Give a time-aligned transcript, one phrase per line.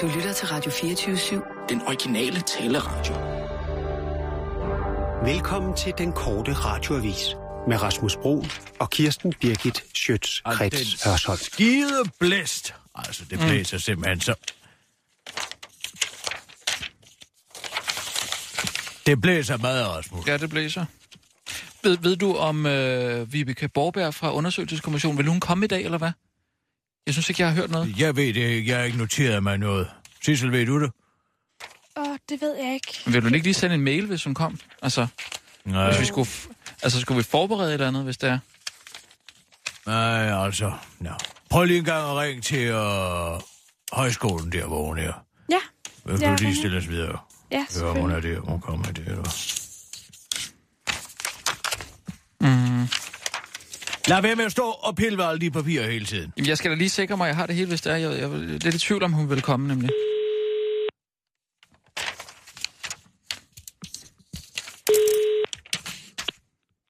[0.00, 1.66] Du lytter til Radio 24-7.
[1.68, 3.14] Den originale taleradio.
[5.32, 7.36] Velkommen til den korte radioavis
[7.68, 8.44] med Rasmus Bro
[8.78, 11.38] og Kirsten Birgit Schøtz-Krets Hørsholm.
[11.38, 12.74] Skide blæst.
[12.94, 13.80] Altså, det blæser mm.
[13.80, 14.34] simpelthen så...
[19.06, 20.26] Det blæser meget, Rasmus.
[20.26, 20.84] Ja, det blæser.
[21.82, 25.18] Ved, ved du om øh, Vibeke Borberg fra Undersøgelseskommissionen?
[25.18, 26.10] Vil hun komme i dag, eller hvad?
[27.08, 27.98] Jeg synes ikke, jeg har hørt noget.
[27.98, 28.70] Jeg ved det ikke.
[28.70, 29.90] Jeg har ikke noteret mig noget.
[30.24, 30.90] Sissel, ved du det?
[31.96, 33.00] Åh, oh, det ved jeg ikke.
[33.06, 34.58] Vil du ikke lige sende en mail, hvis hun kom?
[34.82, 35.06] Altså,
[35.64, 35.88] Nej.
[35.90, 36.30] hvis vi skulle,
[36.82, 38.38] altså, skulle vi forberede et eller andet, hvis det er?
[39.86, 40.72] Nej, altså...
[41.00, 41.10] No.
[41.50, 43.40] Prøv lige en gang at ringe til øh,
[43.92, 45.12] højskolen der, hvor hun er.
[45.50, 45.58] Ja,
[46.04, 46.54] Vil Ja, du lige ringer.
[46.60, 47.18] stille os videre?
[47.50, 48.40] ja, Hør, om hun er der.
[48.40, 49.02] Hun kommer der.
[49.02, 49.34] Eller?
[52.40, 52.88] Mm.
[54.08, 56.32] Lad være med at stå og pille ved alle de papirer hele tiden.
[56.36, 57.96] Jamen, jeg skal da lige sikre mig, at jeg har det hele, hvis det er.
[57.96, 59.90] Jeg, jeg er lidt i tvivl om, hun vil komme, nemlig.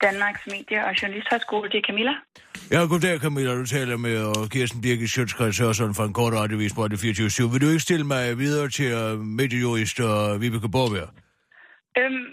[0.03, 1.70] Danmarks Medie- og Journalisthøjskole.
[1.70, 2.15] Det er Camilla.
[2.70, 3.55] Ja, goddag Camilla.
[3.55, 7.51] Du taler med uh, Kirsten Birgit Sjøtskreds Hørsson fra en kort radiovis på Radio 24
[7.53, 11.09] Vil du ikke stille mig videre til uh, mediejurist uh, Vibeke Borberg?
[11.98, 12.25] Øhm,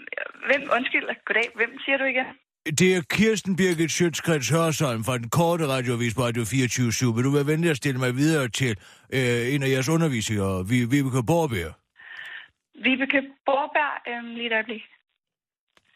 [0.48, 1.48] hvem, undskyld, goddag.
[1.54, 2.26] Hvem siger du igen?
[2.66, 7.30] Det er Kirsten Birgit Sjøtskreds Hørsson fra den korte radiovis på Radio 24 Vil du
[7.30, 8.76] være venlig at stille mig videre til
[9.12, 11.72] uh, en af jeres undervisere, Vi- Vibeke Borberg?
[12.84, 14.82] Vibeke Borberg, øhm, lige et øjeblik.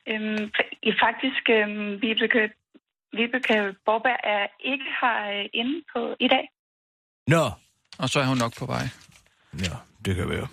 [0.09, 0.51] Øhm,
[0.83, 2.51] i faktisk, øhm, Vibeke,
[3.13, 6.45] Vibeke Borberg er ikke her øh, inde på i dag.
[7.27, 7.45] Nå,
[7.99, 8.85] Og så er hun nok på vej.
[9.59, 10.49] ja, det kan være.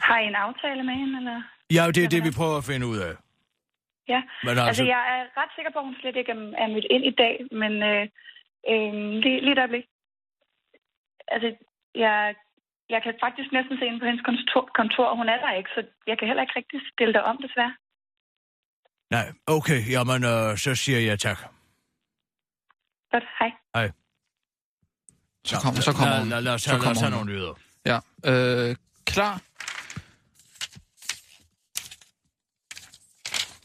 [0.00, 1.42] Har I en aftale med hende, eller?
[1.70, 3.12] Ja, det er det, vi prøver at finde ud af.
[4.12, 6.86] Ja, Men altså, altså jeg er ret sikker på, at hun slet ikke er, mødt
[6.94, 8.04] ind i dag, men øh,
[8.70, 8.92] øh,
[9.24, 9.86] lige, lige et øjeblik.
[11.34, 11.48] Altså,
[12.04, 12.34] jeg,
[12.94, 15.70] jeg kan faktisk næsten se ind på hendes kontor, kontor, og hun er der ikke,
[15.76, 17.74] så jeg kan heller ikke rigtig stille dig om, desværre.
[19.16, 21.38] nej, okay, jamen, øh, så siger jeg tak.
[23.12, 23.50] Godt, hej.
[23.74, 23.88] Hej.
[25.44, 26.28] Så, kom, så kommer hun.
[26.28, 27.54] lad, lad, os Så tage- lad os kommer tage nogle nyheder.
[27.90, 27.98] Ja.
[28.30, 28.76] Øh,
[29.06, 29.34] klar?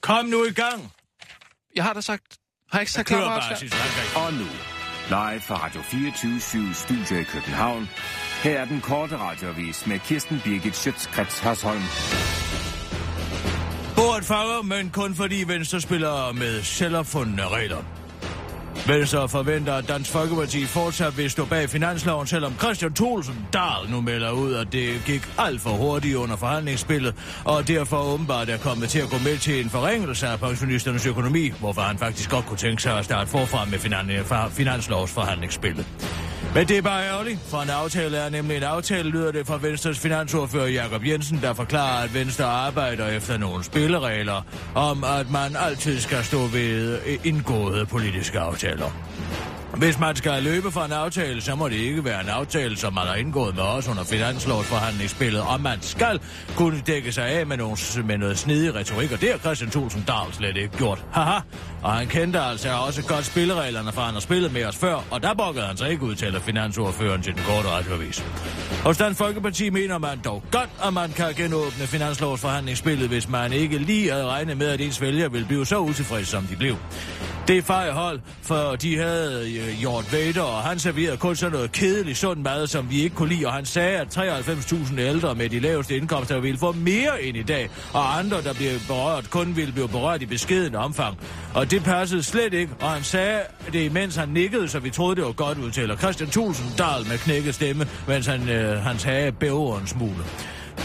[0.03, 0.91] Kom nu i gang!
[1.75, 2.23] Jeg har da sagt...
[2.71, 3.19] Har jeg ikke sagt klar?
[3.19, 4.25] bare.
[4.25, 4.47] Og nu,
[5.09, 7.89] live fra Radio 24 Studio i København.
[8.43, 11.81] Her er den korte radiovis med Kirsten Birgit Schøtzgrads Hasholm.
[13.95, 18.02] Bordet fanger, men kun fordi Venstre spiller med selvopfundne regler.
[18.87, 24.01] Venstre forventer, at Dansk Folkeparti fortsat vil stå bag finansloven, selvom Christian Thulsen Dahl nu
[24.01, 28.89] melder ud, at det gik alt for hurtigt under forhandlingsspillet, og derfor åbenbart er kommet
[28.89, 32.57] til at gå med til en forringelse af pensionisternes økonomi, hvorfor han faktisk godt kunne
[32.57, 35.85] tænke sig at starte forfra med finan- for- finanslovsforhandlingsspillet.
[36.55, 39.57] Men det er bare ærgerligt, for en aftale er nemlig en aftale, lyder det fra
[39.61, 45.55] Venstres finansordfører Jakob Jensen, der forklarer, at Venstre arbejder efter nogle spilleregler om, at man
[45.59, 48.91] altid skal stå ved indgåede politiske aftaler.
[49.77, 52.93] Hvis man skal løbe fra en aftale, så må det ikke være en aftale, som
[52.93, 56.19] man har indgået med os under finanslovsforhandlingsspillet, og man skal
[56.55, 60.03] kunne dække sig af med, nogle, med noget snedig retorik, og det har Christian Thulsen
[60.07, 61.05] Dahl slet ikke gjort.
[61.11, 61.39] Haha,
[61.83, 65.23] og han kendte altså også godt spillereglerne, for han har spillet med os før, og
[65.23, 68.25] der bukkede han sig ikke ud til finansordføreren til den korte radioavis.
[68.83, 73.77] Hos Dansk Folkeparti mener man dog godt, at man kan genåbne finanslovsforhandlingsspillet, hvis man ikke
[73.77, 76.75] lige havde regnet med, at ens vælger ville blive så utilfredse, som de blev.
[77.47, 81.71] Det er fejhold, for de havde øh, Jort Vader, og han serverede kun sådan noget
[81.71, 85.49] kedelig sund mad, som vi ikke kunne lide, og han sagde, at 93.000 ældre med
[85.49, 89.55] de laveste indkomster ville få mere end i dag, og andre, der blev berørt, kun
[89.55, 91.17] ville blive berørt i beskeden omfang.
[91.53, 93.41] Og det passede slet ikke, og han sagde
[93.73, 95.97] det, mens han nikkede, så vi troede, det var godt udtaler.
[95.97, 100.25] Christian Thulsen Dahl med knækket stemme, mens han, øh, hans hage bæver en smule.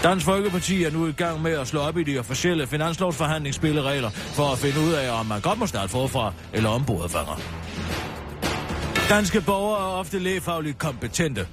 [0.02, 4.52] Dansk Folkeparti er nu i gang med at slå op i de officielle finanslovsforhandlingsspilleregler for
[4.52, 7.40] at finde ud af, om man godt må starte forfra eller om fanger.
[9.08, 11.46] Danske borgere er ofte lægefagligt kompetente.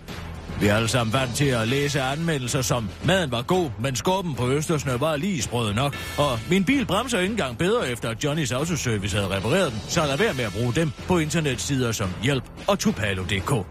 [0.60, 4.36] Vi er alle sammen vant til at læse anmeldelser som Maden var god, men skorpen
[4.36, 5.96] på Østersnø var lige sprød nok.
[6.18, 10.06] Og min bil bremser ikke engang bedre efter at Johnnys Autoservice havde repareret den, så
[10.06, 13.66] lad være med at bruge dem på internetsider som Hjælp og Tupalo.dk.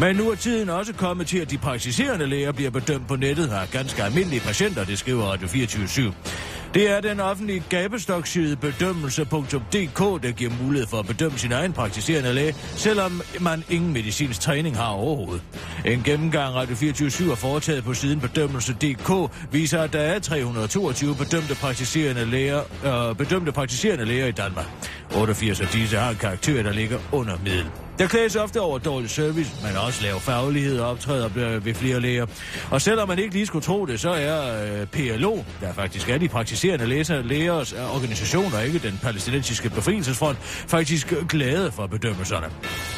[0.00, 3.48] Men nu er tiden også kommet til, at de praktiserende læger bliver bedømt på nettet
[3.48, 6.12] af ganske almindelige patienter, det skriver Radio 24
[6.74, 12.32] Det er den offentlige gabestokside bedømmelse.dk, der giver mulighed for at bedømme sin egen praktiserende
[12.32, 15.42] læge, selvom man ingen medicinsk træning har overhovedet.
[15.84, 21.54] En gennemgang Radio 24 har foretaget på siden bedømmelse.dk viser, at der er 322 bedømte
[21.54, 24.66] praktiserende læger, øh, bedømte praktiserende læger i Danmark.
[25.16, 27.85] 88 af disse har en karakter, der ligger under middel.
[27.98, 31.28] Der klages ofte over dårlig service, men også lav faglighed og optræder
[31.60, 32.26] ved- flere læger.
[32.70, 36.18] Og selvom man ikke lige skulle tro det, så er øh, PLO, der faktisk er
[36.18, 40.38] de praktiserende læser, lægers øh, organisation organisationer, ikke den palæstinensiske befrielsesfront,
[40.68, 42.46] faktisk glade for bedømmelserne.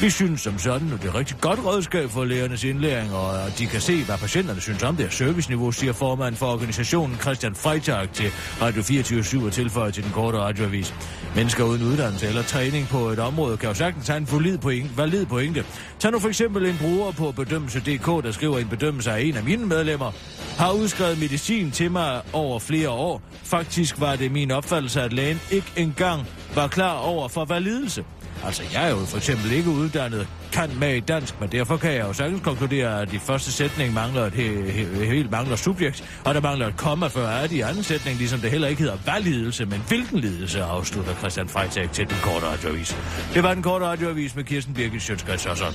[0.01, 3.65] Vi synes som sådan, at det er rigtig godt redskab for lægernes indlæring, og de
[3.67, 8.31] kan se, hvad patienterne synes om deres serviceniveau, siger formand for organisationen Christian Freitag til
[8.61, 10.93] Radio 24 og tilføjer til den korte radioavis.
[11.35, 14.57] Mennesker uden uddannelse eller træning på et område kan jo sagtens have en valid
[14.97, 15.65] Valid pointe.
[15.99, 19.43] Tag nu for eksempel en bruger på bedømmelse.dk, der skriver en bedømmelse af en af
[19.43, 20.11] mine medlemmer,
[20.57, 23.21] har udskrevet medicin til mig over flere år.
[23.43, 28.03] Faktisk var det min opfattelse, at lægen ikke engang var klar over for validelse.
[28.45, 31.91] Altså, jeg er jo for eksempel ikke uddannet kan med i dansk, men derfor kan
[31.93, 36.03] jeg jo sagtens konkludere, at de første sætning mangler et he- he- helt mangler subjekt,
[36.25, 38.97] og der mangler et komma før er de anden sætning, ligesom det heller ikke hedder
[39.05, 42.97] valglidelse, men hvilken lidelse, afslutter Christian Freitag til den korte radioavis.
[43.33, 45.73] Det var den korte radioavis med Kirsten Birgit Sjøtskrets og sådan.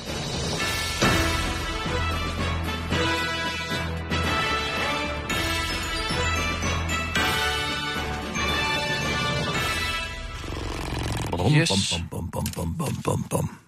[11.45, 11.71] Bum, Yes.
[11.93, 13.59] bum, bum, bum, bum, bum, bum, bum.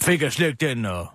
[0.00, 1.06] Fik jeg slet ikke den, og...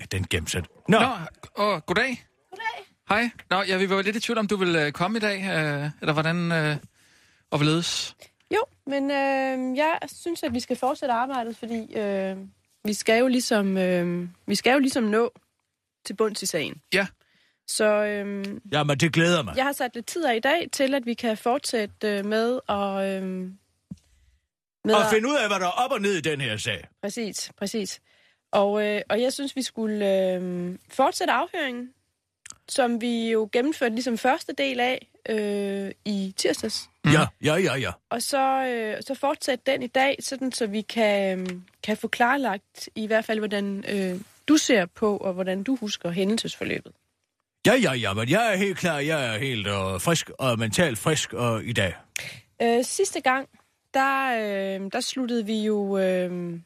[0.00, 0.62] Ja, den gemte sig.
[0.88, 1.06] Nå, Nå,
[1.54, 2.24] og goddag.
[2.50, 2.84] Goddag.
[3.08, 3.30] Hej.
[3.50, 5.90] Nå, ja, vi var lidt i tvivl om, du ville øh, komme i dag, øh,
[6.00, 6.76] eller hvordan øh,
[7.50, 8.16] og hvorledes.
[8.54, 12.36] Jo, men øh, jeg synes, at vi skal fortsætte arbejdet, fordi øh,
[12.84, 15.32] vi skal jo ligesom øh, vi skal jo ligesom nå
[16.06, 16.80] til bunds i sagen.
[16.94, 17.06] Ja.
[17.68, 19.56] Så øh, jamen det glæder mig.
[19.56, 22.60] jeg har sat lidt tid af i dag til, at vi kan fortsætte øh, med
[22.68, 23.22] at...
[23.22, 23.50] Øh,
[24.84, 26.56] med Og at- finde ud af, hvad der er op og ned i den her
[26.56, 26.84] sag.
[27.02, 28.00] Præcis, præcis.
[28.52, 31.90] Og, øh, og jeg synes, vi skulle øh, fortsætte afhøringen,
[32.68, 36.88] som vi jo gennemførte ligesom første del af øh, i tirsdags.
[37.04, 37.10] Mm.
[37.10, 37.90] Ja, ja, ja, ja.
[38.10, 41.46] Og så, øh, så fortsætte den i dag, sådan så vi kan, øh,
[41.82, 46.10] kan få klarlagt i hvert fald, hvordan øh, du ser på, og hvordan du husker
[46.10, 46.92] hændelsesforløbet.
[47.66, 48.98] Ja, ja, ja, men jeg er helt klar.
[48.98, 51.94] Jeg er helt øh, frisk og mentalt frisk øh, i dag.
[52.62, 53.48] Øh, sidste gang,
[53.94, 55.98] der, øh, der sluttede vi jo...
[55.98, 56.60] Øh,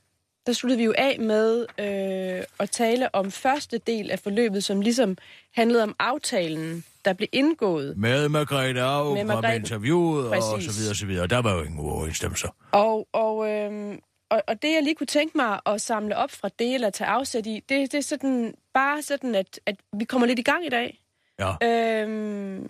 [0.46, 4.80] der sluttede vi jo af med øh, at tale om første del af forløbet, som
[4.80, 5.16] ligesom
[5.54, 7.96] handlede om aftalen, der blev indgået.
[7.98, 9.56] Med Margrethe Aug, Med Margrethe.
[9.56, 10.74] interviewet og Præcis.
[10.74, 11.26] så videre, så videre.
[11.26, 12.48] Der var jo ingen uoverensstemmelser.
[12.72, 13.98] Og, og, øh,
[14.30, 17.08] og, og det, jeg lige kunne tænke mig at samle op fra det, eller tage
[17.08, 20.66] afsæt i, det, det er sådan, bare sådan, at, at vi kommer lidt i gang
[20.66, 21.00] i dag.
[21.38, 21.52] Ja.
[22.06, 22.60] Øh,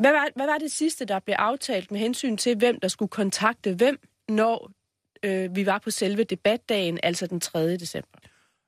[0.00, 3.08] hvad, var, hvad var det sidste, der blev aftalt med hensyn til, hvem der skulle
[3.08, 3.98] kontakte hvem,
[4.28, 4.70] når
[5.22, 7.76] øh, vi var på selve debatdagen, altså den 3.
[7.76, 8.18] december?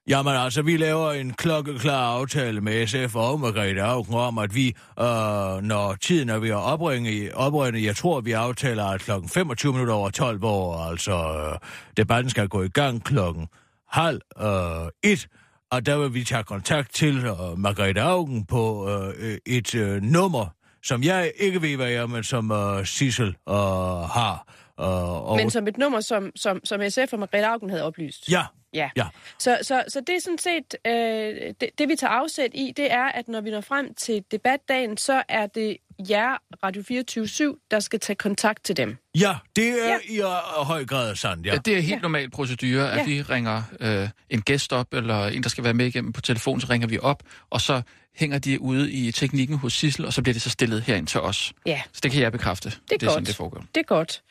[0.08, 4.69] Jamen altså, vi laver en klokkeklar aftale med SF og Margrethe Augen om, at vi,
[4.99, 9.73] øh, når tiden er ved at opringe, opringe, jeg tror, vi aftaler, at klokken 25
[9.73, 11.58] minutter over 12, hvor altså øh,
[11.96, 13.49] debatten skal gå i gang klokken
[13.88, 15.28] halv øh, et,
[15.70, 20.46] og der vil vi tage kontakt til øh, Margrethe Augen på øh, et øh, nummer,
[20.84, 24.46] som jeg ikke ved, hvad jeg er, men som øh, Sissel øh, har.
[24.81, 28.31] Øh, og, Men som et nummer, som, som, som SF og Margrethe Augen havde oplyst.
[28.31, 28.43] Ja,
[28.74, 28.90] Ja.
[28.96, 29.06] ja.
[29.38, 32.92] Så, så, så det er sådan set, øh, det, det vi tager afsæt i, det
[32.92, 35.76] er, at når vi når frem til debatdagen, så er det
[36.10, 38.96] jer, Radio 24 der skal tage kontakt til dem.
[39.14, 39.98] Ja, det er Ja.
[40.10, 40.14] ja.
[40.14, 41.52] i øh, høj grad sandt, ja.
[41.52, 41.58] Ja.
[41.58, 43.04] Det er helt normal procedure, at Ja.
[43.04, 46.60] vi ringer øh, en gæst op, eller en, der skal være med igennem på telefon,
[46.60, 47.82] så ringer vi op, og så
[48.16, 51.20] hænger de ude i teknikken hos Sissel, og så bliver det så stillet herind til
[51.20, 51.52] os.
[51.66, 52.70] Ja, Så det kan jeg bekræfte.
[52.70, 53.12] det er, det er godt.
[53.12, 53.64] sådan, det foregår.
[53.75, 54.23] Det er godt.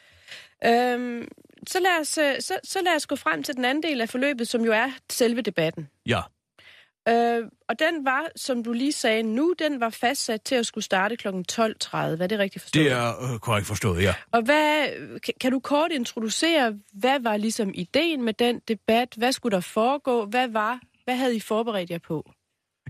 [0.65, 1.27] Øhm,
[1.67, 4.09] så, lad os, øh, så, så lad os gå frem til den anden del af
[4.09, 5.89] forløbet, som jo er selve debatten.
[6.05, 6.21] Ja.
[7.09, 10.83] Øh, og den var, som du lige sagde nu, den var fastsat til at skulle
[10.83, 11.27] starte kl.
[11.27, 11.97] 12.30.
[11.97, 12.85] Er det rigtigt forstået?
[12.85, 14.13] Det er øh, korrekt forstået, ja.
[14.31, 14.87] Og hvad,
[15.19, 19.13] kan, kan du kort introducere, hvad var ligesom ideen med den debat?
[19.17, 20.25] Hvad skulle der foregå?
[20.25, 22.31] Hvad var, hvad havde I forberedt jer på?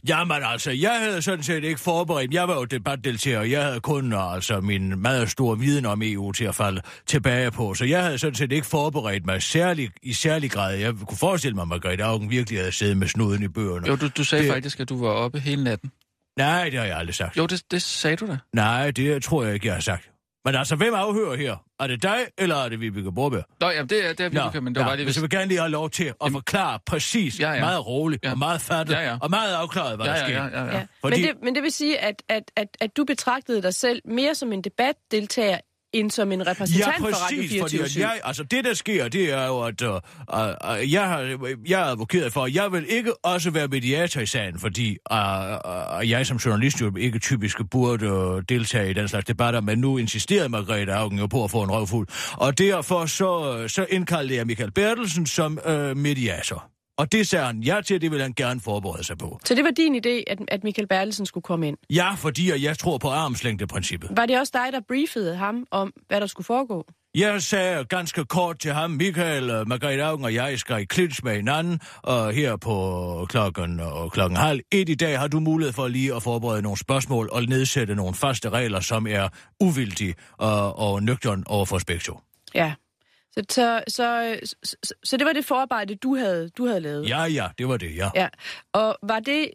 [0.08, 2.34] Jamen altså, jeg havde sådan set ikke forberedt.
[2.34, 6.46] Jeg var jo debatdeltager, jeg havde kun altså, min meget store viden om EU til
[6.46, 7.74] at falde tilbage på.
[7.74, 10.76] Så jeg havde sådan set ikke forberedt mig særlig, i særlig grad.
[10.76, 13.88] Jeg kunne forestille mig, at Margrethe Augen virkelig havde siddet med snuden i bøgerne.
[13.88, 14.54] Jo, du, du sagde det...
[14.54, 15.92] faktisk, at du var oppe hele natten.
[16.38, 17.38] Nej, det har jeg aldrig sagt.
[17.38, 18.38] Jo, det, det sagde du da.
[18.54, 20.11] Nej, det tror jeg ikke, jeg har sagt.
[20.46, 21.56] Men altså, hvem afhører her?
[21.80, 23.44] Er det dig, eller er det Vibeke Borberg?
[23.62, 25.06] Nå, jamen, det er, det er Vibeke, men det var bare lige...
[25.06, 27.56] hvis jeg vil gerne lige have lov til at forklare præcis, Ja, ja, ja.
[27.60, 27.62] ja.
[27.66, 28.30] meget roligt Ja.
[28.30, 28.34] ja.
[28.34, 29.18] og meget fattet Ja, ja.
[29.22, 30.44] og meget afklaret, hvad Ja, der ja, sker.
[30.60, 30.86] ja, ja, ja.
[31.02, 34.02] Fordi- Men, det, men det vil sige, at, at, at, at du betragtede dig selv
[34.06, 35.58] mere som en debatdeltager,
[35.94, 38.74] end som en repræsentant Ja, for Radio præcis, fordi 24 at jeg, altså det der
[38.74, 41.20] sker, det er jo, at uh, uh, jeg, har,
[41.68, 45.18] jeg er advokeret for, at jeg vil ikke også være mediator i sagen, fordi uh,
[45.18, 49.78] uh, jeg som journalist jo ikke typisk burde uh, deltage i den slags debatter, men
[49.78, 52.08] nu insisterede Margrethe Augen jo på at få en røvfuld.
[52.34, 56.71] Og derfor så, så indkaldte jeg Michael Bertelsen som uh, mediator.
[56.98, 59.40] Og det sagde han ja til, det ville han gerne forberede sig på.
[59.46, 61.78] Så det var din idé, at, at Michael Bertelsen skulle komme ind.
[61.90, 64.10] Ja, fordi jeg tror på armslængdeprincippet.
[64.16, 66.86] Var det også dig, der briefede ham om, hvad der skulle foregå?
[67.16, 71.24] Jeg sagde ganske kort til ham, Michael, øh, Margrethe Augen og jeg skal i klits
[71.24, 75.74] med hinanden, og her på klokken, og klokken halv et i dag har du mulighed
[75.74, 79.30] for lige at forberede nogle spørgsmål og nedsætte nogle faste regler, som er
[79.60, 82.18] uvildige og, og nøgtern over for spektrum.
[82.56, 82.74] Ja.
[83.32, 87.10] Så, så, så, så, så det var det forarbejde, du havde, du havde lavet?
[87.10, 88.10] Ja, ja, det var det, ja.
[88.16, 88.28] Ja.
[88.74, 89.52] Og var det...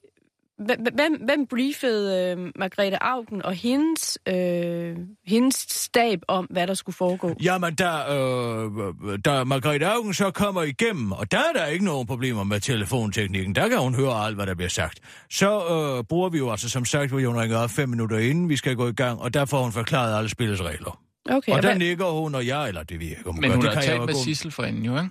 [0.95, 6.97] Hvem, hvem briefede øh, Margrethe Augen og hendes, øh, hendes stab om, hvad der skulle
[6.97, 7.35] foregå?
[7.43, 12.07] Jamen, da, øh, da Margrethe Augen så kommer igennem, og der er der ikke nogen
[12.07, 15.01] problemer med telefonteknikken, der kan hun høre alt, hvad der bliver sagt.
[15.31, 18.49] Så øh, bruger vi jo altså, som sagt, hvor hun ringer op fem minutter inden
[18.49, 21.01] vi skal gå i gang, og der får hun forklaret alle spillets regler.
[21.31, 23.51] Okay, og der hvad- nikker hun, og jeg, eller det ved jeg ikke, om Men
[23.51, 25.09] hun det har talt med gå- Sissel for inden, jo, ikke?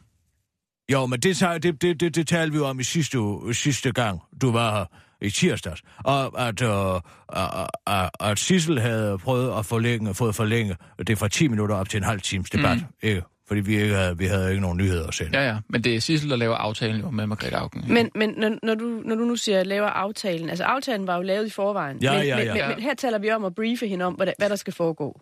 [0.92, 3.18] Jo, men det, det, det, det, det talte vi jo om i sidste,
[3.54, 4.86] sidste gang, du var her
[5.22, 5.82] i tirsdags.
[6.04, 6.96] Og at, øh,
[7.30, 10.76] at, at, at Sissel havde prøvet at forlænge, fået forlænge
[11.08, 12.78] det fra 10 minutter op til en halv times debat.
[12.78, 12.84] Mm.
[13.04, 13.22] Ikke?
[13.48, 15.40] Fordi vi, ikke havde, vi havde ikke nogen nyheder at sende.
[15.40, 15.58] Ja, ja.
[15.70, 17.84] Men det er Sissel, der laver aftalen jo med Margrethe Augen.
[17.88, 21.22] Men, men når, når, du, når du nu siger, laver aftalen, altså aftalen var jo
[21.22, 22.68] lavet i forvejen, Ja, men, ja, men, ja.
[22.68, 24.74] men, men her taler vi om at briefe hende om, hvad der, hvad der skal
[24.74, 25.22] foregå.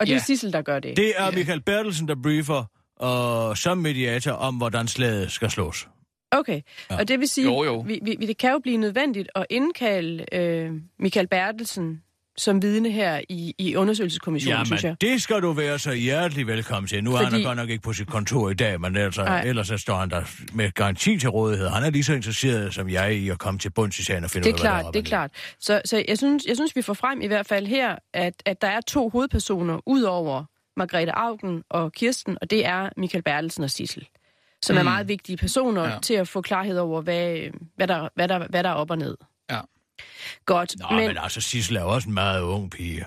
[0.00, 0.16] Og det Ja.
[0.16, 0.96] er Sissel, der gør det.
[0.96, 2.64] Det er Michael Bertelsen, der briefer
[2.96, 5.88] og som mediator om, hvordan slaget skal slås.
[6.30, 6.60] Okay,
[6.90, 6.96] ja.
[6.98, 7.80] og det vil sige, Jo, jo.
[7.86, 12.02] Vi, vi, det kan jo blive nødvendigt at indkalde øh, Michael Bertelsen
[12.36, 14.96] som vidne her i, i undersøgelseskommissionen, synes jeg.
[15.02, 17.04] Jamen, det skal du være så hjertelig velkommen til.
[17.04, 19.42] Nu er han Fordi- godt nok ikke på sit kontor i dag, men altså, Nej.
[19.46, 20.22] ellers så står han der
[20.52, 21.68] med garanti til rådighed.
[21.68, 24.30] Han er lige så interesseret som jeg i at komme til bunds i sagen og
[24.30, 25.08] finde Det er ud af, hvad der klart, op det er ned.
[25.08, 25.30] klart.
[25.60, 28.60] Så, så jeg, synes, jeg synes, vi får frem i hvert fald her, at, at
[28.62, 30.44] der er to hovedpersoner ud over
[30.76, 34.06] Margrethe Augen og Kirsten, og det er Michael Bertelsen og Sissel,
[34.62, 34.78] som mm.
[34.78, 35.98] er meget vigtige personer ja.
[36.02, 37.36] til at få klarhed over, hvad,
[37.76, 39.16] hvad, der, hvad, der, hvad der er op og ned.
[39.50, 39.60] Ja.
[40.46, 42.98] Godt, Nå, men, men altså, Sissel er også en meget ung pige.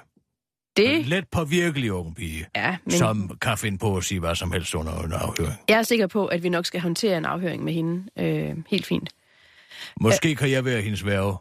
[0.79, 1.05] En det...
[1.07, 2.91] let påvirkelig ung pige, Ja, men...
[2.91, 5.55] som kan finde på at sige hvad som helst under en afhøring.
[5.69, 8.85] jeg er sikker på, at vi nok skal håndtere en afhøring med hende øh, helt
[8.85, 9.09] fint.
[10.01, 11.37] Måske kan jeg være hendes værve.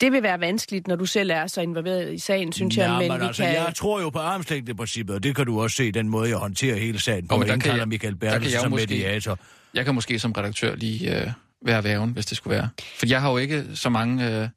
[0.00, 2.98] Det vil være vanskeligt, når du selv er så involveret i sagen, synes jeg, ja,
[2.98, 3.54] men, men vi altså, kan...
[3.54, 6.76] jeg tror jo på armslængdeprincippet, og det kan du også se, den måde, jeg håndterer
[6.76, 7.34] hele sagen på.
[7.34, 9.38] Og der jeg kan jeg- Michael der kan Bertelsen jeg som måske- mediator.
[9.74, 11.30] Jeg kan måske som redaktør lige øh,
[11.62, 12.68] være væven, hvis det skulle være.
[12.98, 14.26] For jeg har jo ikke så mange...
[14.26, 14.48] Øh,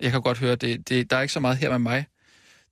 [0.00, 2.06] jeg kan godt høre, det, det, der er ikke så meget her med mig.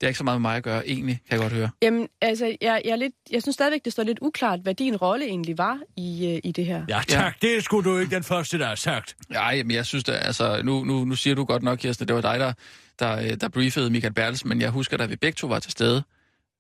[0.00, 1.70] Det er ikke så meget med mig at gøre, egentlig, kan jeg godt høre.
[1.82, 4.96] Jamen, altså, jeg, jeg, er lidt, jeg synes stadigvæk, det står lidt uklart, hvad din
[4.96, 6.84] rolle egentlig var i, øh, i det her.
[6.88, 7.34] Ja, tak.
[7.42, 7.48] Ja.
[7.48, 9.16] Det skulle du ikke den første, der har sagt.
[9.28, 12.14] Nej, men jeg synes da, altså, nu, nu, nu siger du godt nok, Kirsten, det
[12.14, 12.52] var dig, der,
[12.98, 15.72] der, øh, der briefede Michael Bertelsen, men jeg husker, da vi begge to var til
[15.72, 16.02] stede,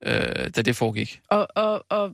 [0.06, 1.20] øh, da det foregik.
[1.30, 2.12] Og, og, og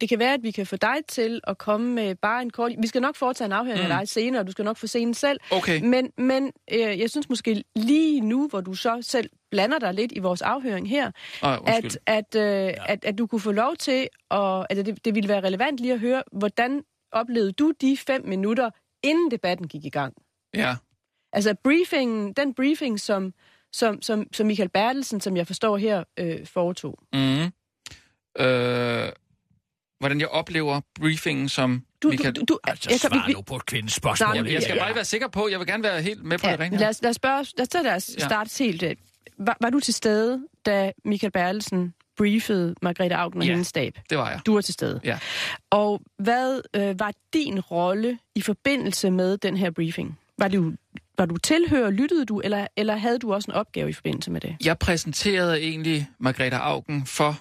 [0.00, 2.72] det kan være, at vi kan få dig til at komme med bare en kort...
[2.78, 3.90] Vi skal nok foretage en afhøring Mm.
[3.92, 5.40] af dig senere, og du skal nok få scenen selv.
[5.50, 5.80] Okay.
[5.82, 10.12] Men, men øh, jeg synes måske lige nu, hvor du så selv blander dig lidt
[10.12, 11.10] i vores afhøring her,
[11.42, 12.00] undskyld.
[12.06, 12.92] at, at, øh, ja.
[12.92, 15.92] at, at du kunne få lov til, at, at det, det ville være relevant lige
[15.92, 18.70] at høre, hvordan oplevede du de fem minutter,
[19.02, 20.14] inden debatten gik i gang?
[20.54, 20.76] Ja.
[21.32, 23.34] Altså briefingen, den briefing, som,
[23.72, 26.98] som, som, som Michael Bertelsen, som jeg forstår her, øh, foretog.
[27.12, 27.42] Mm.
[28.44, 29.08] Øh,
[30.00, 32.34] hvordan jeg oplever briefingen som Du, Michael...
[32.34, 34.36] du, du, Altså, jeg kan- svar vi- nu på et kvindens spørgsmål.
[34.42, 34.84] Nej, Jeg skal Ja.
[34.84, 36.88] bare være sikker på, jeg vil gerne være helt med på Ja, det rene lad,
[36.88, 38.24] os, lad os spørge, lad os tage deres Ja.
[38.24, 38.82] start helt.
[38.82, 38.96] øh,
[39.38, 43.50] Var, var du til stede, da Michael Bertelsen briefede Margrethe Augen og Ja.
[43.50, 43.98] hendes stab?
[44.10, 44.40] Det var jeg.
[44.46, 45.00] Du var til stede.
[45.04, 45.18] Ja.
[45.70, 50.18] Og hvad øh, var din rolle i forbindelse med den her briefing?
[50.38, 50.72] Var du,
[51.18, 54.40] var du tilhører, lyttede du, eller, eller havde du også en opgave i forbindelse med
[54.40, 54.56] det?
[54.64, 57.40] Jeg præsenterede egentlig Margrethe Augen for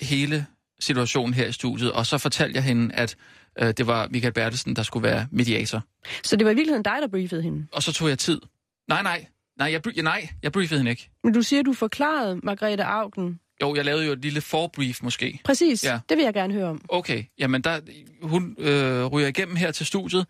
[0.00, 0.46] hele
[0.80, 3.16] situationen her i studiet, og så fortalte jeg hende, at
[3.58, 5.82] øh, det var Michael Bertelsen, der skulle være mediator.
[6.22, 7.66] Så det var i virkeligheden dig, der briefede hende?
[7.72, 8.40] Og så tog jeg tid.
[8.88, 9.26] Nej, nej.
[9.58, 11.10] Nej, jeg, nej, jeg briefede hende ikke.
[11.24, 13.40] Men du siger, du forklarede Margrethe Augen.
[13.62, 15.40] Jo, jeg lavede jo et lille forbrief måske.
[15.44, 16.00] Præcis, ja.
[16.08, 16.80] det vil jeg gerne høre om.
[16.88, 17.80] Okay, jamen der,
[18.22, 20.26] hun øh, ryger igennem her til studiet,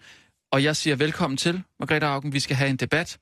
[0.53, 3.19] og jeg siger velkommen til, Margrethe Augen, vi skal have en debat.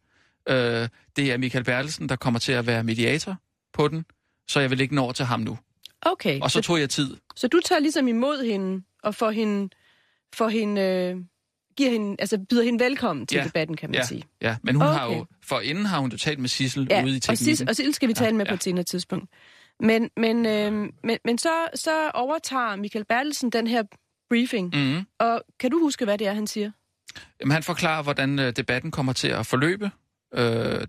[0.48, 3.36] Øh, det er Michael Bertelsen, der kommer til at være mediator
[3.72, 4.04] på den,
[4.48, 5.58] så jeg vil ikke nå over til ham nu.
[6.04, 7.16] Okay, Og så så, tog jeg tid.
[7.36, 9.68] så du tager ligesom imod hende og får hende,
[10.34, 11.16] får hende, øh,
[11.76, 13.44] giver hende, altså byder hende velkommen til Ja.
[13.44, 14.22] debatten, kan man Ja, sige.
[14.42, 14.98] ja, men hun okay.
[14.98, 17.44] har jo, for inden har hun jo talt med Sissel Ja, ude i og, teknikken.
[17.44, 18.50] sidst, og Sissel skal vi tale Ja, med ja.
[18.50, 19.30] på et senere tidspunkt.
[19.80, 20.72] Men, men, øh,
[21.04, 23.82] men, men så, så overtager Michael Bertelsen den her
[24.30, 24.70] briefing.
[24.74, 24.80] Mm.
[24.80, 25.06] Mm-hmm.
[25.18, 26.70] Og kan du huske, hvad det er, han siger?
[27.40, 29.90] Jamen, han forklarer, hvordan øh, debatten kommer til at forløbe.
[30.34, 30.42] Øh,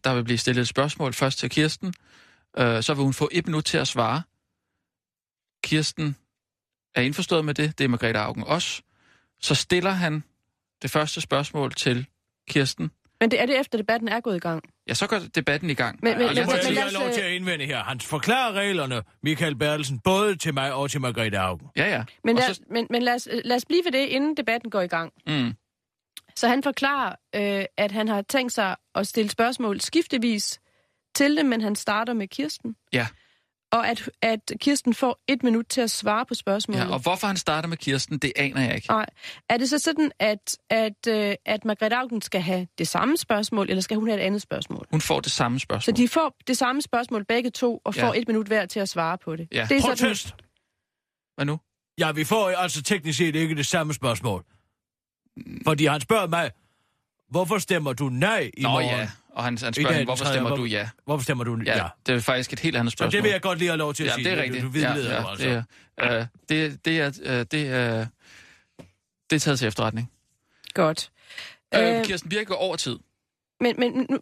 [0.04, 1.94] der vil blive stillet et spørgsmål først til Kirsten.
[2.58, 4.22] Øh, så vil hun få et minut til at svare.
[5.66, 6.16] Kirsten
[6.96, 7.78] er indforstået med det.
[7.78, 8.82] Det er Margrethe Augen også.
[9.42, 10.24] Så stiller han
[10.82, 12.06] det første spørgsmål til
[12.50, 12.92] Kirsten.
[13.22, 14.64] Men det er det efter debatten er gået i gang.
[14.88, 16.00] Ja, så går debatten i gang.
[16.04, 17.66] Men- men- Og jeg men- jeg tager men have os, lov øh, til at indvende
[17.66, 17.84] her?
[17.84, 21.68] Han forklarer reglerne, Michael Bertelsen, både til mig og til Margrethe Augen.
[21.78, 22.04] Ja, ja.
[22.24, 24.82] Men, lad, så, men, men lad, os, lad os blive ved det, inden debatten går
[24.82, 25.14] i gang.
[25.28, 25.54] mm,
[26.36, 30.60] Så han forklarer, øh, at han har tænkt sig at stille spørgsmål skiftevis
[31.16, 32.76] til dem, men han starter med Kirsten.
[32.94, 33.08] Ja.
[33.76, 36.82] Og at, at Kirsten får et minut til at svare på spørgsmålet.
[36.82, 38.88] ja, og hvorfor han starter med Kirsten, det aner jeg ikke.
[38.90, 39.06] Nej.
[39.50, 43.70] Er det så sådan, at, at, øh, at Margrethe Augen skal have det samme spørgsmål,
[43.70, 44.86] eller skal hun have et andet spørgsmål?
[44.92, 45.98] Hun får det samme Så spørgsmål.
[45.98, 48.22] de får det samme spørgsmål begge to, og får Ja.
[48.22, 49.48] et minut hver til at svare på det.
[49.52, 49.66] Ja.
[49.70, 50.36] Det er sådan, Protest!
[51.36, 51.60] Hvad nu?
[52.00, 54.46] Ja, vi får altså teknisk set ikke det samme spørgsmål.
[55.66, 56.52] Fordi han spørger mig,
[57.30, 58.86] hvorfor stemmer du nej i Nå morgen?
[58.90, 60.90] ja, og han, han spørger, hende, hvorfor stemmer hvor- du ja?
[61.06, 61.88] Hvorfor stemmer du Ja, ja?
[62.08, 63.12] det er faktisk et helt andet Så spørgsmål.
[63.12, 64.24] det vil jeg godt lige have lov til at ja, sige.
[64.24, 64.64] det er Du- rigtigt.
[64.64, 65.46] Du vidleder ja, ja, altså.
[65.48, 65.64] det,
[65.98, 68.06] er, øh, det, det, er, øh, det, er,
[69.30, 70.12] det er taget til efterretning.
[70.74, 71.12] Godt.
[71.76, 73.00] Øh, Øh, Kirsten Birke går over tid.
[73.62, 74.20] Men, men nu,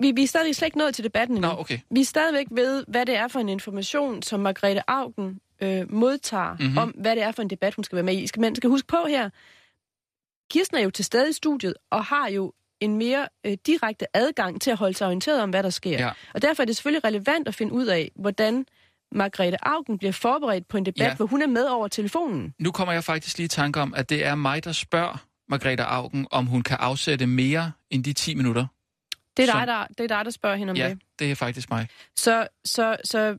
[0.00, 1.50] vi, vi, er stadig slet ikke nået til debatten endnu.
[1.52, 1.78] Nå, okay.
[1.90, 6.52] Vi er stadigvæk ved, hvad det er for en information, som Margrethe Augen øh, modtager,
[6.52, 6.62] Mhm.
[6.62, 6.78] mm-hmm.
[6.78, 8.26] om hvad det er for en debat, hun skal være med i.
[8.26, 9.30] Skal, man skal huske på her,
[10.50, 14.60] Kirsten er jo til stede i studiet, og har jo en mere øh, direkte adgang
[14.60, 15.90] til at holde sig orienteret om, hvad der sker.
[15.98, 16.10] Ja.
[16.34, 18.66] Og derfor er det selvfølgelig relevant at finde ud af, hvordan
[19.12, 21.14] Margrethe Augen bliver forberedt på en debat, Ja.
[21.16, 22.54] hvor hun er med over telefonen.
[22.58, 25.84] Nu kommer jeg faktisk lige i tanke om, at det er mig, der spørger Margrethe
[25.84, 28.66] Augen, om hun kan afsætte mere end de 10 minutter.
[29.36, 30.98] Det er, Som- dig, der, det er dig, der spørger hende om ja, det.
[31.18, 31.88] det er faktisk mig.
[32.16, 33.36] Så, så, så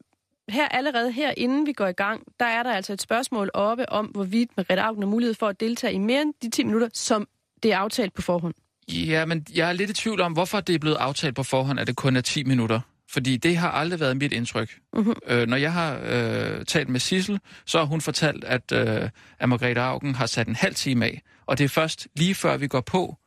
[0.50, 3.90] her allerede her, inden vi går i gang, der er der altså et spørgsmål oppe
[3.90, 6.90] om, hvorvidt Margrethe Augen har mulighed for at deltage i mere end de 10 minutter,
[6.94, 7.28] som
[7.64, 8.54] det er aftalt på forhånd.
[8.92, 11.80] Ja, men jeg er lidt i tvivl om, hvorfor det er blevet aftalt på forhånd,
[11.80, 12.80] at det kun er 10 minutter.
[13.10, 14.78] Fordi det har aldrig været mit indtryk.
[14.94, 15.14] Mhm.
[15.28, 19.50] Øh, når jeg har øh, talt med Sissel, så har hun fortalt, at, øh, at
[19.50, 21.22] Margrethe Augen har sat en halv time af.
[21.46, 23.18] Og det er først lige før vi går på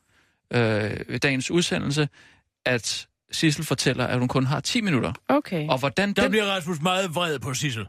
[0.52, 0.60] øh,
[1.08, 2.08] ved dagens udsendelse,
[2.64, 5.12] at Sissel fortæller, at hun kun har 10 minutter.
[5.28, 5.68] Okay.
[5.68, 6.30] Og hvordan Der den...
[6.30, 7.86] bliver Rasmus meget vred på Sissel.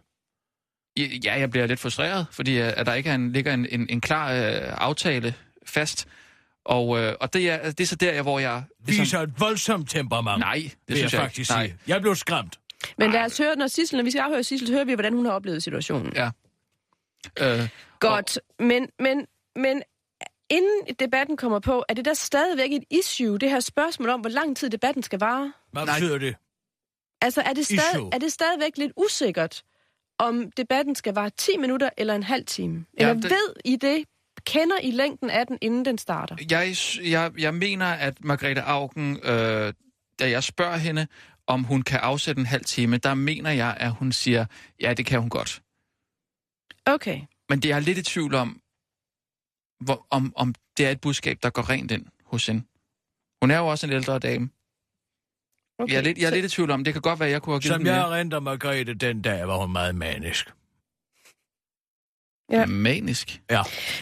[0.97, 3.87] Ja, jeg bliver lidt frustreret, fordi øh, at der ikke er en, ligger en, en,
[3.89, 5.33] en klar øh, aftale
[5.65, 6.07] fast.
[6.65, 8.63] Og, øh, og det, er, det er så der, hvor jeg...
[8.85, 10.39] Viser et voldsomt temperament.
[10.39, 11.53] Nej, det vil synes jeg jeg faktisk ikke.
[11.61, 11.73] Nej.
[11.87, 12.59] Jeg blev skræmt.
[12.97, 15.13] Men lad os høre, når, Sissel, når vi skal afhøre Sissel, så hører vi, hvordan
[15.13, 16.13] hun har oplevet situationen.
[16.15, 16.29] Ja.
[17.39, 19.81] Øh, Godt, men, men, men
[20.49, 24.29] inden debatten kommer på, er det der stadigvæk et issue, det her spørgsmål om, hvor
[24.29, 25.53] lang tid debatten skal vare?
[25.71, 25.95] Hvad Nej.
[25.99, 26.35] betyder det?
[27.21, 28.09] Altså, er det, stadig, Issue.
[28.13, 29.63] er det stadigvæk lidt usikkert,
[30.19, 32.85] om debatten skal vare 10 minutter eller en halv time?
[32.99, 34.03] Ja, Eller det- ved I det?
[34.45, 36.35] Kender I længden af den, inden den starter?
[36.51, 36.75] jeg,
[37.11, 39.73] jeg, jeg mener, at Margrethe Augen, øh,
[40.19, 41.07] da jeg spørger hende,
[41.47, 44.45] om hun kan afsætte en halv time, der mener jeg, at hun siger,
[44.81, 45.61] ja, det kan hun godt.
[46.85, 47.21] Okay.
[47.49, 48.61] Men det er jeg lidt i tvivl om,
[49.79, 52.61] hvor, om, om det er et budskab, der går rent ind hos hende.
[53.41, 54.49] Hun er jo også en ældre dame.
[55.79, 55.93] okay.
[55.93, 57.33] Jeg er, lidt, jeg er så, lidt i tvivl om, det kan godt være, at
[57.33, 60.51] jeg kunne have givet Som jeg renter Margrethe den dag, var hun meget manisk.
[62.51, 62.65] Ja.
[62.65, 63.41] Manisk.
[63.51, 63.57] Ja,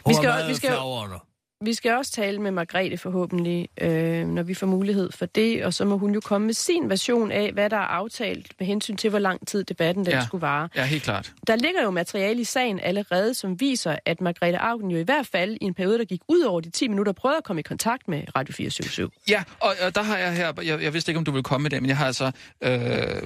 [0.05, 1.19] hun Vi skal- meget vi skal- flagrende.
[1.65, 5.73] Vi skal også tale med Margrethe forhåbentlig, øh, når vi får mulighed for det, og
[5.73, 8.95] så må hun jo komme med sin version af, hvad der er aftalt med hensyn
[8.97, 10.25] til, hvor lang tid debatten den Ja.
[10.25, 10.69] skulle vare.
[10.75, 11.31] Ja, helt klart.
[11.47, 15.27] Der ligger jo materiale i sagen allerede, som viser, at Margrethe Augen jo i hvert
[15.27, 17.63] fald i en periode, der gik ud over de 10 minutter, prøvede at komme i
[17.63, 19.11] kontakt med Radio 477.
[19.29, 21.63] Ja, og, og der har jeg her, jeg, jeg vidste ikke, om du ville komme
[21.63, 22.31] med det, men jeg har altså
[22.63, 22.79] øh,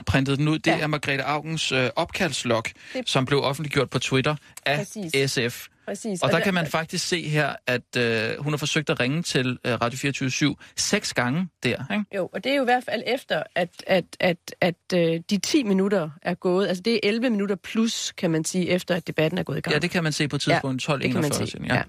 [0.05, 0.59] printet den ud.
[0.59, 0.79] Det Ja.
[0.79, 5.31] er Margrethe Augens øh, opkaldslog, Det- som blev offentliggjort på Twitter af Præcis.
[5.31, 5.67] SF.
[5.87, 6.21] Præcis.
[6.21, 9.57] Og der kan man faktisk se her, at øh, hun har forsøgt at ringe til
[9.65, 11.93] øh, Radio 24 seks gange der.
[11.93, 12.05] Ikke?
[12.15, 15.37] Jo, og det er jo i hvert fald efter, at, at, at, at øh, de
[15.37, 16.67] 10 minutter er gået.
[16.67, 19.61] Altså det er 11 minutter plus, kan man sige, efter at debatten er gået i
[19.61, 19.73] gang.
[19.73, 21.45] Ja, det kan man se på tidspunkt Ja, det kan man 12.41.
[21.45, 21.57] se.
[21.67, 21.75] Ja.
[21.75, 21.81] Ja.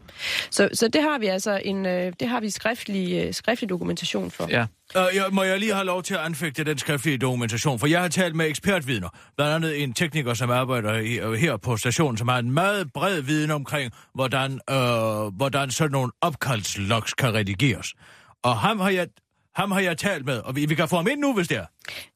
[0.50, 4.30] Så, så det har vi altså en, øh, det har vi skriftlig, øh, skriftlig dokumentation
[4.30, 4.46] for.
[4.50, 4.66] ja.
[4.96, 8.00] Uh, jeg, må jeg lige have lov til at anfægte den skriftlige dokumentation, for jeg
[8.00, 12.16] har talt med ekspertvidner, blandt andet en tekniker, som arbejder i, uh, her på stationen,
[12.16, 17.94] som har en meget bred viden omkring, hvordan, uh, hvordan sådan nogle opkaldslogs kan redigeres.
[18.42, 19.08] Og ham har jeg,
[19.54, 21.56] ham har jeg talt med, og vi, vi kan få ham ind nu, hvis det
[21.56, 21.66] er.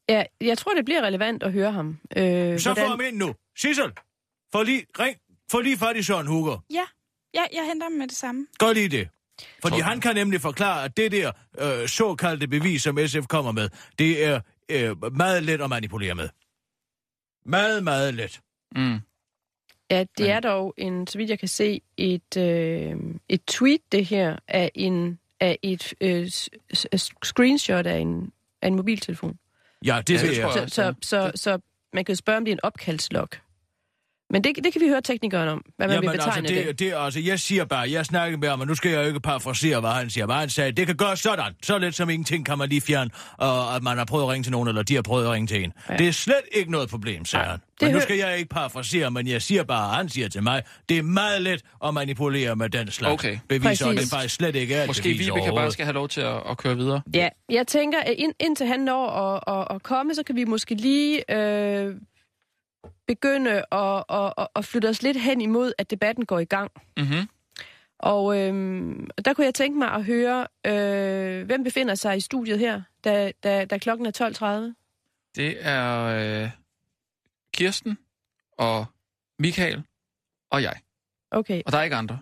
[0.09, 1.97] Ja, jeg tror, det bliver relevant at høre ham.
[2.17, 3.33] Øh, Så få ham ind nu.
[3.57, 3.91] Sissel,
[4.53, 5.17] få lige, ring,
[5.51, 6.63] få lige fat i Søren Huger.
[6.69, 6.83] Ja,
[7.33, 8.47] ja jeg henter dem med det samme.
[8.59, 9.09] Gør lige det.
[9.61, 13.51] Fordi Tror- han kan nemlig forklare, at det der øh, såkaldte bevis, som SF kommer
[13.51, 13.69] med,
[13.99, 16.29] det er øh, meget let at manipulere med.
[17.45, 18.41] Meget, meget let.
[18.75, 18.99] Mm.
[19.91, 22.95] Ja, det er dog en, så vidt jeg kan se, et, øh,
[23.29, 26.27] et tweet, det her, af, en, af et øh,
[27.23, 29.37] screenshot af en, af en mobiltelefon.
[29.85, 30.51] Ja, det Ja, det jeg.
[30.53, 30.93] Så, så, ja.
[31.01, 31.59] så, så
[31.93, 33.29] man kan spørge, om det er en opkaldslog.
[34.33, 36.79] Men det, det kan vi høre teknikeren om, hvad man vil Jamen, betegne altså, det,
[36.79, 39.19] det, altså, jeg siger bare, jeg snakker med ham, og nu skal jeg jo ikke
[39.19, 40.25] parafrasere, hvad han siger.
[40.25, 41.53] Hvad han sagde, det kan gøres sådan.
[41.63, 44.43] Så let som ingenting kan man lige fjerne, og at man har prøvet at ringe
[44.43, 45.73] til nogen, eller de har prøvet at ringe til en.
[45.89, 45.97] Ja.
[45.97, 47.59] Det er slet ikke noget problem, sagde han.
[47.81, 50.97] Men nu skal jeg ikke parafrasere, men jeg siger bare, han siger til mig, det
[50.97, 53.37] er meget let at manipulere med den slags Okay.
[53.49, 54.13] beviser, og det Præcis.
[54.13, 56.57] er faktisk slet ikke et Måske bevis Vibeke bare skal have lov til at, at
[56.57, 57.01] køre videre.
[57.13, 60.43] Ja, jeg tænker, at ind, indtil han når at, at, at komme, så kan vi
[60.43, 61.95] måske lige øh,
[63.07, 66.71] begynde at, at, at, at flytte os lidt hen imod, at debatten går i gang.
[66.97, 67.29] Mm-hmm.
[67.99, 72.59] Og øhm, der kunne jeg tænke mig at høre, øh, hvem befinder sig i studiet
[72.59, 74.73] her, da, da, da klokken er 12.30?
[75.35, 76.03] Det er
[76.43, 76.49] øh,
[77.53, 77.97] Kirsten
[78.57, 78.85] og
[79.39, 79.83] Michael
[80.51, 80.75] og jeg.
[81.31, 82.19] Okay, Og der er ikke andre.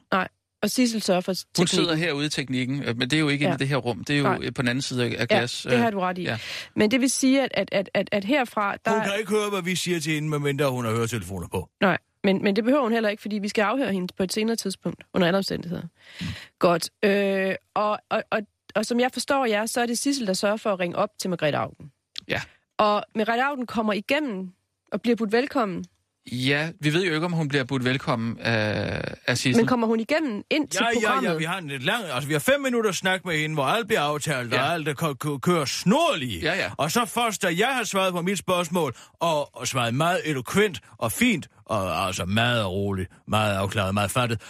[0.61, 1.67] Og Sissel sørger for Hun teknikken.
[1.75, 3.53] sidder herude i teknikken, øh, men det er jo ikke ja.
[3.53, 4.03] i det her rum.
[4.03, 4.49] Det er jo Nej.
[4.55, 5.65] På den anden side af af Ja, glas.
[5.69, 6.23] det har øh, du ret i.
[6.23, 6.39] ja.
[6.75, 8.75] Men det vil sige, at, at, at, at, at herfra...
[8.85, 11.69] Der, Hun kan ikke høre, hvad vi siger til hende, medmindre hun har høretelefoner på.
[11.81, 14.33] Nej, men, men det behøver hun heller ikke, fordi vi skal afhøre hende på et
[14.33, 15.83] senere tidspunkt, under alle omstændigheder.
[16.21, 16.27] Mm.
[16.59, 16.89] Godt.
[17.03, 18.41] Øh, og, og, og,
[18.75, 21.09] og som jeg forstår jer, så er det Sissel, der sørger for at ringe op
[21.19, 21.91] til Margrethe Augen.
[22.27, 22.41] Ja.
[22.77, 24.49] Og Margrethe Augen kommer igennem
[24.91, 25.85] og bliver budt velkommen.
[26.31, 29.61] Ja, vi ved jo ikke, om hun bliver budt velkommen af, af Sissel.
[29.61, 31.29] Men kommer hun igennem ind til Ja, ja, programmet?
[31.31, 32.03] ja, vi har en lidt lang...
[32.13, 34.57] Altså, vi har fem minutter snak med hende, hvor alt bliver aftalt, ja.
[34.57, 34.63] Ja.
[34.67, 36.39] og alt der kø- kø- kører snorlige.
[36.41, 36.71] Ja, ja.
[36.77, 40.79] Og så først, da jeg har svaret på mit spørgsmål, og, og svaret meget eloquent
[40.97, 44.41] og fint, og altså meget roligt, meget afklaret, meget fattet,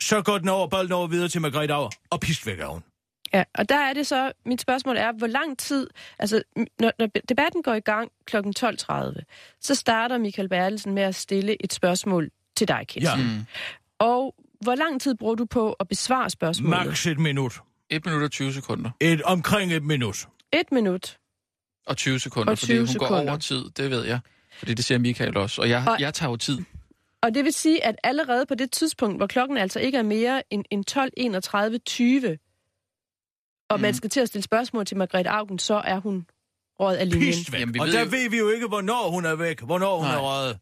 [0.00, 2.82] så går den over, bolden over videre til Margrethe Auer, og pist væk af hun.
[3.36, 5.86] Ja, og der er det så, mit spørgsmål er, hvor lang tid,
[6.18, 6.42] altså
[6.80, 8.36] når, når debatten går i gang kl.
[8.36, 9.22] 12.30,
[9.60, 13.20] så starter Michael Bertelsen med at stille et spørgsmål til dig, Kirsten.
[13.20, 13.44] Ja, Mm.
[13.98, 16.86] Og hvor lang tid bruger du på at besvare spørgsmålet?
[16.86, 17.60] max et minut.
[17.90, 18.90] 1 minut og 20 sekunder.
[19.00, 20.26] Et, omkring et minut.
[20.52, 21.18] Et minut.
[21.86, 23.22] Og 20 sekunder, Og 20 fordi hun sekunder.
[23.22, 24.20] går over tid, det ved jeg.
[24.58, 25.62] Fordi det siger Michael også.
[25.62, 26.00] Og jeg, og...
[26.00, 26.58] jeg tager jo tid.
[27.22, 30.42] Og det vil sige, at allerede på det tidspunkt, hvor klokken altså ikke er mere
[30.50, 30.84] end, end
[32.30, 32.45] 12.31.20,
[33.70, 33.82] og mm.
[33.82, 33.96] man Mhm.
[33.96, 36.26] skal til at stille spørgsmål til Margrethe Augen, så er hun
[36.80, 37.32] røget af linjen.
[37.32, 37.60] Pist væk.
[37.60, 40.06] Jamen, og ved der jo- ved vi jo ikke, hvornår hun er væk, hvornår hun
[40.06, 40.14] Nej.
[40.14, 40.58] er røget.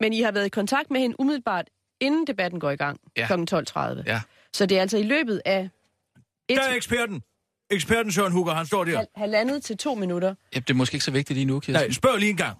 [0.00, 1.66] Men I har været i kontakt med hende umiddelbart,
[2.00, 3.26] inden debatten går i gang Ja.
[3.26, 3.32] kl.
[3.32, 4.02] 12.30.
[4.06, 4.20] Ja.
[4.54, 5.68] Så det er altså i løbet af
[6.48, 7.22] et, Der er eksperten.
[7.70, 8.96] Eksperten Søren Hugger, han står der.
[8.96, 10.34] hal- halvandet til to minutter.
[10.54, 11.72] Ja, det er måske ikke så vigtigt lige nu, Kirsten.
[11.86, 12.58] Nej, spørg lige en gang.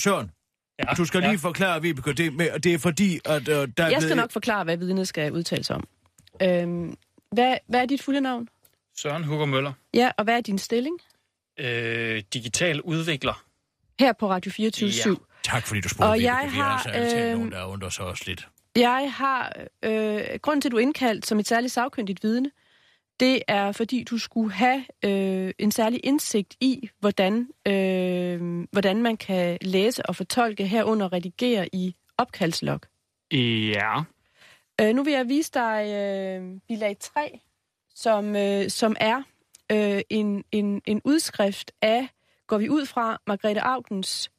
[0.00, 0.30] Søren,
[0.78, 3.60] Ja, du skal lige forklare, Vibeke, det, med, det er fordi, at øh, der er
[3.60, 5.84] Jeg skal blevet- nok forklare, hvad vidnet skal udtale sig om.
[6.42, 6.96] Øhm,
[7.32, 8.48] hvad, hvad er dit fulde navn?
[8.96, 10.98] Søren Hugo Møller, Ja, og hvad er din stilling?
[11.60, 13.44] øh, digital udvikler.
[14.00, 15.14] Her på Radio 24 Ja.
[15.44, 17.88] Tak fordi du spurgte, Og jeg Vi er har, altså altid øh, nogen, der undrer
[17.88, 18.48] sig også lidt.
[18.76, 19.52] Jeg har...
[19.82, 22.50] Øh, grunden til, at du er indkaldt som et særligt sagkyndigt vidne,
[23.20, 29.16] det er, fordi du skulle have øh, en særlig indsigt i, hvordan, øh, hvordan man
[29.16, 32.80] kan læse og fortolke herunder redigere i opkaldslog.
[33.32, 34.00] Ja.
[34.80, 37.40] Øh, nu vil jeg vise dig øh, bilag 3,
[37.94, 39.22] som, øh, som er
[39.72, 42.08] øh, en, en, en udskrift af,
[42.46, 44.30] går vi ud fra, Margrethe Augens,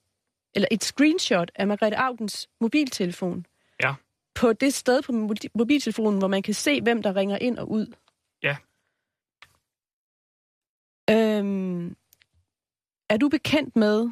[0.55, 3.45] eller et screenshot af Margrethe Augens mobiltelefon.
[3.83, 3.93] Ja.
[4.35, 7.71] På det sted på mo- mobiltelefonen, hvor man kan se, hvem der ringer ind og
[7.71, 7.93] ud.
[8.43, 8.57] Ja.
[11.09, 11.95] Øhm,
[13.09, 14.09] er du bekendt med,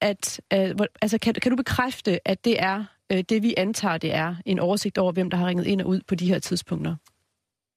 [0.00, 4.14] at, øh, altså kan, kan du bekræfte, at det er øh, det, vi antager, det
[4.14, 6.96] er en oversigt over, hvem der har ringet ind og ud på de her tidspunkter?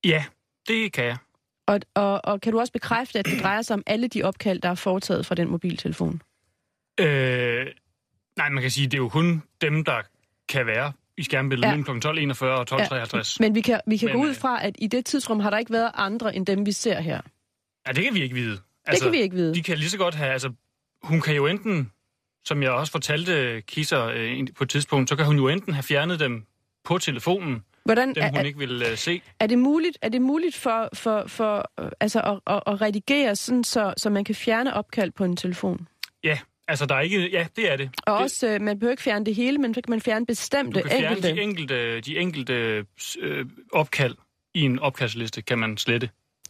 [0.06, 0.26] Ja,
[0.70, 1.18] det kan jeg.
[1.68, 4.62] Og, og, og kan du også bekræfte, at det drejer sig om alle de opkald,
[4.62, 6.22] der er foretaget fra den mobiltelefon?
[7.00, 7.66] Øh,
[8.38, 10.02] nej, man kan sige, det er jo kun dem, der
[10.50, 11.70] kan være i skærmbilledet Ja.
[11.72, 11.78] ja.
[11.78, 12.08] mellem kl.
[12.08, 13.16] 12.41 og 12.53.
[13.16, 13.22] Ja.
[13.40, 15.50] Men vi kan, vi kan Men, gå ud øh, fra, at i det tidsrum har
[15.50, 17.22] der ikke været andre end dem, vi ser her.
[17.88, 18.58] ja, det kan vi ikke vide.
[18.86, 19.56] Altså, det kan vi ikke vide.
[19.56, 20.52] De kan lige så godt have, altså,
[21.04, 21.92] hun kan jo enten,
[22.46, 25.84] som jeg også fortalte Kisser øh, på et tidspunkt, så kan hun jo enten have
[25.84, 26.46] fjernet dem
[26.84, 29.22] på telefonen, Hvordan, dem hun er, ikke vil øh, se.
[29.40, 33.36] er, det muligt, er det muligt for, for, for øh, altså at, at, at redigere,
[33.36, 35.88] sådan, så, så man kan fjerne opkald på en telefon?
[36.24, 37.90] Ja, altså der er ikke, ja, det er det.
[38.08, 40.26] Og det, også, øh, man behøver ikke fjerne det hele, men så kan man fjerne
[40.26, 41.36] bestemte du kan fjerne enkelte.
[41.36, 42.86] de enkelte, de enkelte
[43.22, 44.16] øh, opkald
[44.54, 46.10] i en opkaldsliste, kan man slette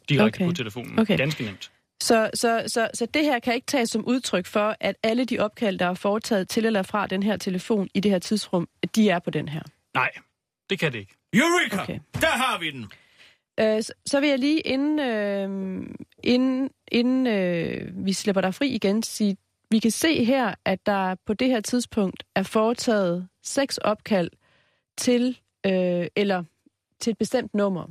[0.10, 0.46] direkte Okay.
[0.46, 1.00] på telefonen.
[1.00, 1.18] Okay.
[1.18, 1.72] Ganske nemt.
[2.02, 5.40] Så, så, så, så det her kan ikke tages som udtryk for, at alle de
[5.40, 9.10] opkald, der er foretaget til eller fra den her telefon i det her tidsrum, de
[9.10, 9.62] er på den her.
[9.94, 10.12] Nej,
[10.70, 11.14] det kan det ikke.
[11.34, 11.82] Eureka!
[11.84, 12.00] Okay.
[12.14, 12.92] Der har vi den!
[13.60, 15.88] Øh, så, så vil jeg lige, inden, øh,
[16.24, 19.38] inden, inden øh, vi slipper dig fri igen, sige,
[19.72, 24.30] vi kan se her, at der på det her tidspunkt er foretaget seks opkald
[24.98, 26.44] til, øh, eller
[27.00, 27.88] til et bestemt nummer,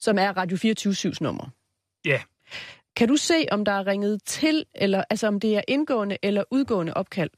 [0.00, 1.48] som er Radio 24-7's nummer.
[2.04, 2.22] Ja.
[2.96, 6.44] Kan du se, om der er ringet til, eller altså om det er indgående eller
[6.50, 7.30] udgående opkald?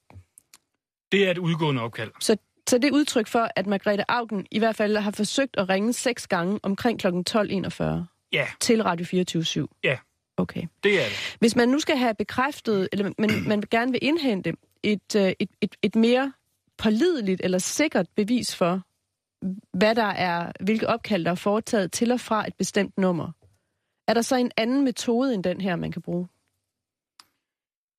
[1.13, 2.13] Det er et udgående opkald.
[2.21, 2.37] Så
[2.71, 6.27] det er udtryk for, at Margrethe Augen i hvert fald har forsøgt at ringe seks
[6.27, 7.07] gange omkring kl.
[7.07, 7.85] 12.41
[8.33, 9.99] Ja, til Radio 24 ja,
[10.37, 10.63] Okay.
[10.85, 11.37] det er det.
[11.39, 14.53] Hvis man nu skal have bekræftet, eller man, man gerne vil indhente
[14.83, 16.33] et, øh, et, et, et mere
[16.79, 18.83] pålideligt eller sikkert bevis for,
[19.79, 23.33] hvad der er, hvilke opkald, der er foretaget til og fra et bestemt nummer,
[24.09, 26.29] er der så en anden metode end den her, man kan bruge?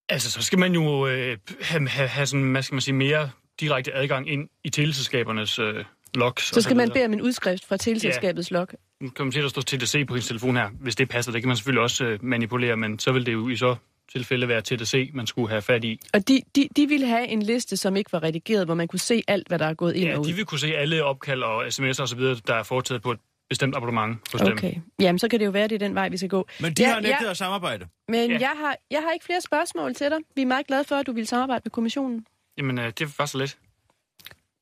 [0.09, 3.29] Altså, så skal man jo øh, have, have, have sådan, hvad skal man sige, mere
[3.59, 6.43] direkte adgang ind i teleselskabernes øh, logs.
[6.43, 8.67] Så skal man bede om en udskrift fra teleselskabets log.
[9.01, 10.69] Nu kan man se, der står TDC på hendes telefon her.
[10.79, 13.49] Hvis det passer, det kan man selvfølgelig også øh, manipulere, men så vil det jo
[13.49, 13.75] i så
[14.11, 15.99] tilfælde være TDC, man skulle have fat i.
[16.13, 18.99] Og de, de, de ville have en liste, som ikke var redigeret, hvor man kunne
[18.99, 20.25] se alt, hvad der er gået ind Ja, og ud.
[20.25, 23.75] de vil kunne se alle opkald og sms'er osv., der er foretaget på et bestemt
[23.75, 24.51] abonnement hos dem.
[24.51, 24.73] Okay.
[25.01, 26.47] Jamen, så kan det jo være, at det er den vej, vi skal gå.
[26.61, 27.29] Men de Ja, har nægtet ja.
[27.31, 27.85] at samarbejde.
[28.07, 28.37] Men Ja.
[28.39, 30.17] jeg, har, jeg har ikke flere spørgsmål til dig.
[30.35, 32.25] Vi er meget glade for, at du vil samarbejde med kommissionen.
[32.57, 33.57] Jamen, øh, det var så lidt.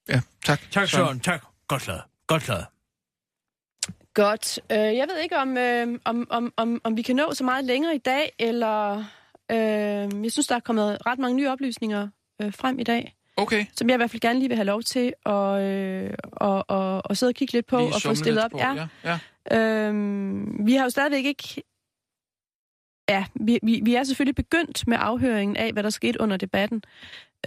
[0.10, 0.62] Ja, tak.
[0.72, 1.20] Tak, Søren.
[1.20, 1.46] Tak.
[1.68, 2.02] Godt klaret.
[2.28, 2.66] Godt klaret.
[4.14, 4.60] Godt.
[4.72, 7.66] Øh, jeg ved ikke, om, øh, om, om, om, om vi kan nå så meget
[7.66, 8.98] længere i dag, eller...
[9.52, 9.58] Øh,
[10.24, 12.08] jeg synes, der er kommet ret mange nye oplysninger
[12.42, 13.66] øh, frem i dag, Okay.
[13.74, 17.02] som jeg i hvert fald gerne lige vil have lov til at, øh, og, og,
[17.06, 18.52] og sidde og kigge lidt på Lige og få stillet op.
[18.52, 18.88] på, ja.
[19.04, 19.20] ja.
[19.88, 21.64] Øhm, vi har jo stadigvæk ikke...
[23.10, 26.84] Ja, vi, vi, vi er selvfølgelig begyndt med afhøringen af, hvad der skete under debatten.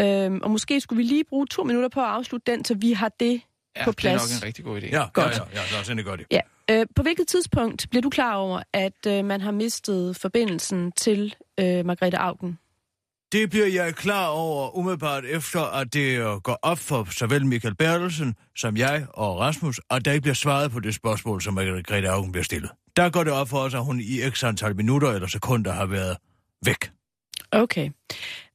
[0.00, 2.92] Øhm, og måske skulle vi lige bruge to minutter på at afslutte den, så vi
[2.92, 3.40] har det
[3.76, 4.40] ja på det er nok plads.
[4.40, 4.86] en rigtig god idé.
[4.90, 5.36] Ja, Godt.
[5.36, 6.26] ja, ja, ja, endelig gøre det.
[6.30, 6.40] Ja.
[6.70, 11.34] Øh, på hvilket tidspunkt bliver du klar over, at øh, man har mistet forbindelsen til
[11.60, 12.58] øh, Margrethe Augen?
[13.32, 17.74] Det bliver jeg klar over umiddelbart efter, at det øh, går op for såvel Michael
[17.74, 22.08] Bertelsen som jeg og Rasmus, at der ikke bliver svaret på det spørgsmål, som Margrethe
[22.08, 22.70] Augen bliver stillet.
[22.96, 25.86] Der går det op for os, at hun i x antal minutter eller sekunder har
[25.86, 26.16] været
[26.64, 26.90] væk.
[27.52, 27.90] Okay.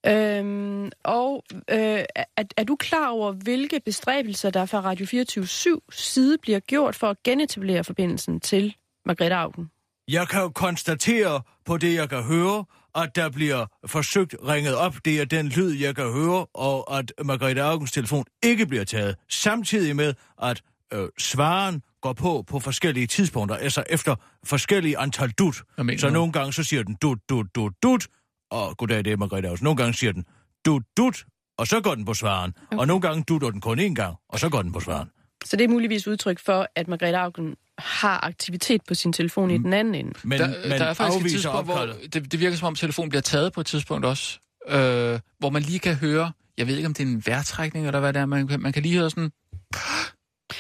[0.08, 5.48] Øhm, og øh, er, er du klar over, hvilke bestræbelser, der fra Radio 24
[5.92, 8.76] side bliver gjort for at genetablere forbindelsen til
[9.06, 9.70] Margrethe Augen?
[10.08, 14.96] Jeg kan jo konstatere på det, jeg kan høre, at der bliver forsøgt ringet op.
[15.06, 19.16] Det er den lyd, jeg kan høre, og at Margrethe Augens telefon ikke bliver taget.
[19.30, 20.62] Samtidig med, at
[20.94, 25.56] øh, svaren går på på forskellige tidspunkter, altså efter forskellige antal dut.
[25.98, 28.08] Så nogle gange så siger den dut, dut, dut, dut,
[28.54, 29.64] og goddag, det er Margrethe Augen.
[29.64, 30.26] Nogle gange siger den
[30.66, 31.26] dut, dut,
[31.58, 32.54] og så går den på svaren.
[32.68, 32.78] Okay.
[32.78, 35.10] Og nogle gange dutter den kun én gang, og så går den på svaren.
[35.46, 39.58] Så det er muligvis udtryk for, at Margrethe Augen har aktivitet på sin telefon i
[39.58, 40.14] den anden ende.
[40.24, 42.14] Men, der, men der er faktisk et tidspunkt, hvor opkaldet.
[42.14, 45.62] det, det virker som om telefonen bliver taget på et tidspunkt også, øh, hvor man
[45.62, 48.26] lige kan høre, jeg ved ikke om det er en vejrtrækning eller hvad det er,
[48.26, 49.32] man, man kan lige høre sådan,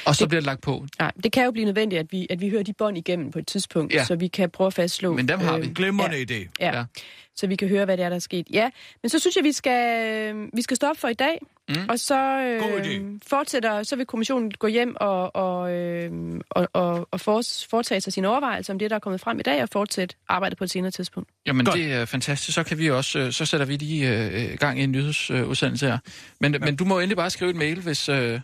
[0.05, 0.85] og så Det- bliver det lagt på.
[0.99, 3.39] Nej, det kan jo blive nødvendigt, at vi, at vi hører de bånd igennem på
[3.39, 4.03] et tidspunkt, Ja.
[4.05, 5.13] så vi kan prøve at fastslå...
[5.13, 5.67] Men dem har vi.
[5.67, 6.49] Glimrende idé.
[6.59, 6.83] Ja, Ja.
[7.35, 8.47] så vi kan høre, hvad det er, der er sket.
[8.53, 8.69] Ja,
[9.03, 11.37] men så synes jeg, vi skal, vi skal stoppe for i dag,
[11.69, 11.75] Mm.
[11.89, 16.11] og så øh, fortsætter, så vil kommissionen gå hjem og, og, øh,
[16.49, 19.43] og, og, og for, foretage sig sine overvejelser om det, der er kommet frem i
[19.43, 21.29] dag, og fortsætte arbejdet på et senere tidspunkt.
[21.45, 21.75] Jamen, Godt.
[21.77, 22.55] det er fantastisk.
[22.55, 24.09] Så kan vi også, øh, så sætter vi lige
[24.51, 25.97] øh, gang i en nyhedsudsendelse her.
[26.39, 26.59] Men, ja.
[26.59, 28.39] men du må endelig bare skrive et mail, hvis, øh,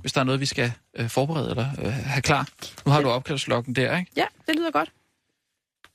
[0.00, 2.48] hvis der er noget, vi skal øh, forberede eller øh, have klar.
[2.86, 4.12] Nu har du opkaldslokken der, ikke?
[4.16, 4.92] Ja, det lyder godt.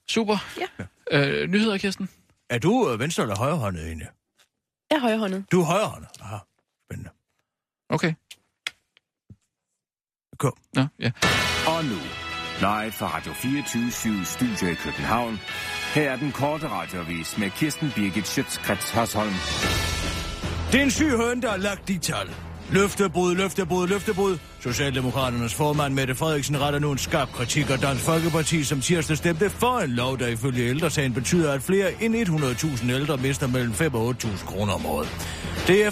[0.07, 0.37] Super.
[0.57, 0.85] Ja.
[1.11, 2.09] Øh, nyheder, Kirsten?
[2.49, 4.07] Er du øh, venstre eller højrehåndet egentlig?
[4.91, 5.45] Jeg er højrehåndet.
[5.51, 6.09] Du er højrehåndet.
[6.21, 6.37] Aha,
[6.85, 7.09] spændende.
[7.89, 8.13] Okay.
[10.37, 10.57] Kom.
[10.73, 11.11] Nå, ja.
[11.67, 11.99] Og nu,
[12.59, 15.39] live fra Radio 24 Studio i København.
[15.93, 19.33] Her er den korte radiovis med Kirsten Birgit Schøtzgrads Hasholm.
[20.71, 22.48] Det er en syg høn, der har lagt de tal.
[22.71, 24.37] Løftebrud, løftebrud, løftebrud.
[24.63, 29.49] Socialdemokraternes formand Mette Frederiksen retter nu en skarp kritik af Dansk Folkeparti, som tirsdag stemte
[29.49, 33.95] for en lov, der ifølge ældresagen betyder, at flere end 100.000 ældre mister mellem 5
[33.95, 35.07] og 8.000 kroner om året.
[35.67, 35.85] Det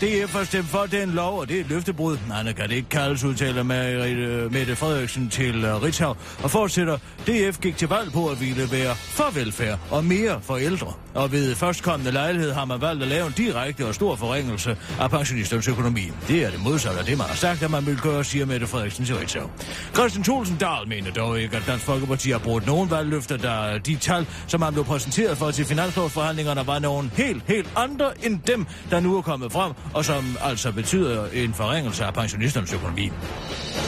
[0.00, 2.18] DF har stemt for den lov, og det er et løftebrud.
[2.28, 7.58] Nej, kan det ikke kaldes, udtaler øh, Mette Frederiksen til uh, Ritzau, og fortsætter, DF
[7.60, 10.92] gik til valg på at ville være for velfærd og mere for ældre.
[11.14, 15.10] Og ved førstkommende lejlighed har man valgt at lave en direkte og stor forringelse af
[15.10, 16.10] pensionisternes økonomi.
[16.28, 18.66] Det er det modsatte af det, man har sagt, at man vil gøre, siger Mette
[18.66, 19.50] Frederiksen til Ritzau.
[19.94, 23.96] Christian Thulsen Dahl mener dog ikke, at Dansk Folkeparti har brugt nogen valgløfter, der de
[23.96, 28.66] tal, som han blev præsenteret for til finanslovsforhandlingerne, var nogen helt, helt andre end dem,
[28.90, 33.10] der nu er kommet frem, og som altså betyder en forringelse af pensionisternes økonomi.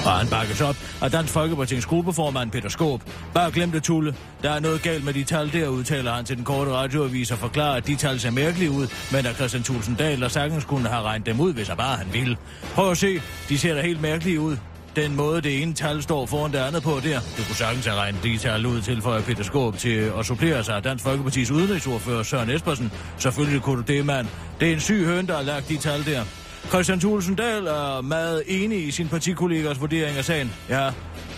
[0.05, 3.03] Og han bakkes op af Dansk Folkepartiets gruppeformand Peter Skåb.
[3.35, 4.15] Bare glem det, Tulle.
[4.43, 7.39] Der er noget galt med de tal der, udtaler han til den korte radioavis og
[7.39, 11.03] forklarer, at de tal ser mærkelige ud, men at Christian Tulsendal og sagtens kunne have
[11.03, 12.37] regnet dem ud, hvis han bare han ville.
[12.75, 14.57] Prøv at se, de ser da helt mærkelige ud.
[14.97, 17.21] Den måde, det ene tal står foran det andet på der.
[17.39, 20.77] Du kunne sagtens have regnet de tal ud til Peter Skåb til at supplere sig
[20.77, 22.93] af Dansk Folkepartis udenrigsordfører Søren Espersen.
[23.19, 24.27] Selvfølgelig kunne du det, mand.
[24.61, 26.25] Det er en syg høn, der har lagt de tal der.
[26.69, 30.53] Christian Thulesen Dahl er meget enig i sin partikollegers vurdering af sagen.
[30.69, 30.91] Ja,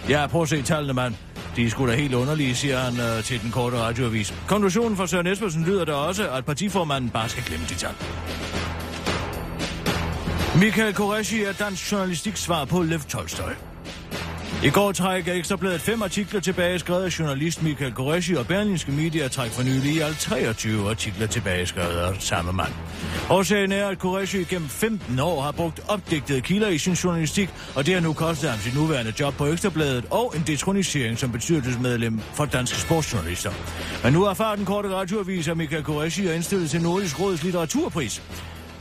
[0.09, 1.14] ja, prøv at se tallene, mand.
[1.57, 4.35] De er sgu da helt underlige, siger han øh, til den korte radioavis.
[4.47, 7.95] Konklusionen for Søren Espersen lyder da også, at partiformanden bare skal glemme de tal.
[10.61, 13.51] Michael Koreshi er dansk journalistik svar på Lev Tolstoy.
[14.64, 19.29] I går trækker Ekstrabladet fem artikler tilbage, skrevet af journalist Michael Koreshi og Berlinske Media
[19.29, 22.73] træk for nylig i alt 23 artikler tilbage, skrevet af samme mand.
[23.31, 27.87] Årsagen er, at Koreshi gennem 15 år har brugt opdigtede kilder i sin journalistik, og
[27.87, 32.21] det har nu kostet ham sit nuværende job på Ekstrabladet og en detronisering som bestyrelsesmedlem
[32.35, 33.51] for danske sportsjournalister.
[34.05, 38.23] Men nu har den korte radioavis, at Michael Koreshi er indstillet til Nordisk Råds litteraturpris.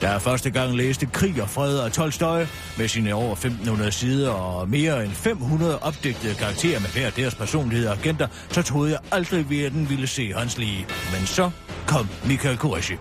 [0.01, 2.43] Der jeg første gang læste Krig og Fred af Tolstoy
[2.77, 7.87] med sine over 1500 sider og mere end 500 opdigtede karakterer med hver deres personlighed
[7.87, 10.85] og agenter, så troede jeg aldrig, at den ville se hans lige.
[11.13, 11.51] Men så
[11.87, 12.95] kom Michael Koreshi.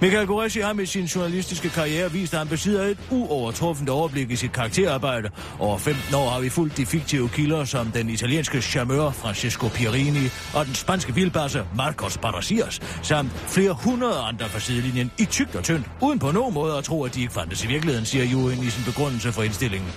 [0.00, 4.36] Michael Goreshi har med sin journalistiske karriere vist, at han besidder et uovertruffent overblik i
[4.36, 5.30] sit karakterarbejde.
[5.58, 10.28] Over 15 år har vi fulgt de fiktive kilder som den italienske charmeur Francesco Pierini
[10.54, 15.64] og den spanske vildbasse Marcos Barasias, samt flere hundrede andre fra sidelinjen i tygt og
[15.64, 18.62] tyndt, uden på nogen måde at tro, at de ikke fandtes i virkeligheden, siger Juen
[18.62, 19.90] i sin begrundelse for indstillingen.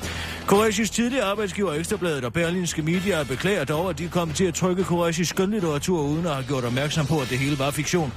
[0.47, 4.83] Koreshis tidligere arbejdsgiver Ekstrabladet og Berlinske Media beklager dog, at de kom til at trykke
[4.83, 8.13] Koreshis skønlitteratur uden at have gjort opmærksom på, at det hele var fiktion.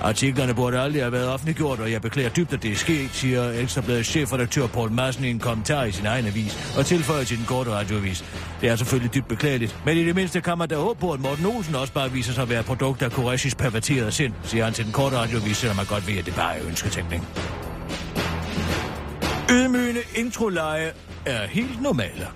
[0.00, 3.50] Artiklerne burde aldrig have været offentliggjort, og jeg beklager dybt, at det er sket, siger
[3.50, 7.46] Ekstrabladets chefredaktør Paul Madsen i en kommentar i sin egen avis, og tilføjer til den
[7.46, 8.24] korte radioavis.
[8.60, 11.20] Det er selvfølgelig dybt beklageligt, men i det mindste kan man da håbe på, at
[11.20, 14.72] Morten Olsen også bare viser sig at være produkt af Koreshis perverterede sind, siger han
[14.72, 17.28] til den korte radioavis, selvom man godt ved, at det bare er ønsketænkning.
[19.50, 20.90] Ydmygende introleje
[21.26, 22.26] er helt normale.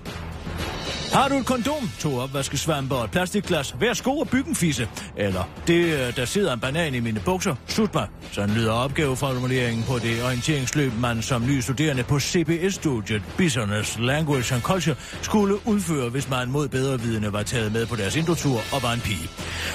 [1.13, 4.89] Har du et kondom, to opvaskesvampe og et plastikglas, værsgo og byg en fisse.
[5.17, 8.07] Eller, det, øh, der sidder en banan i mine bukser, slut mig.
[8.31, 14.61] Sådan lyder opgaveformuleringen på det orienteringsløb, man som ny studerende på CBS-studiet Business Language and
[14.61, 18.83] Culture skulle udføre, hvis man mod bedre vidende var taget med på deres indotur og
[18.83, 19.29] var en pige.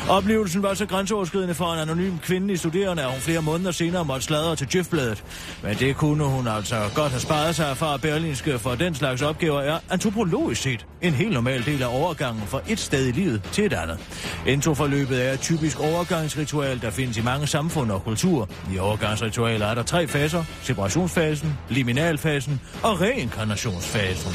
[0.08, 4.26] Oplevelsen var så grænseoverskridende for en anonym kvindelig studerende, at hun flere måneder senere måtte
[4.26, 5.24] sladre til Jeffbladet.
[5.62, 9.60] Men det kunne hun altså godt have sparet sig fra Berlinske, for den slags opgaver
[9.60, 13.64] er antropologisk set en helt normal del af overgangen fra et sted i livet til
[13.64, 13.98] et andet.
[14.46, 18.46] Introforløbet er et typisk overgangsritual, der findes i mange samfund og kulturer.
[18.74, 20.44] I overgangsritualer er der tre faser.
[20.62, 24.32] Separationsfasen, liminalfasen og reinkarnationsfasen.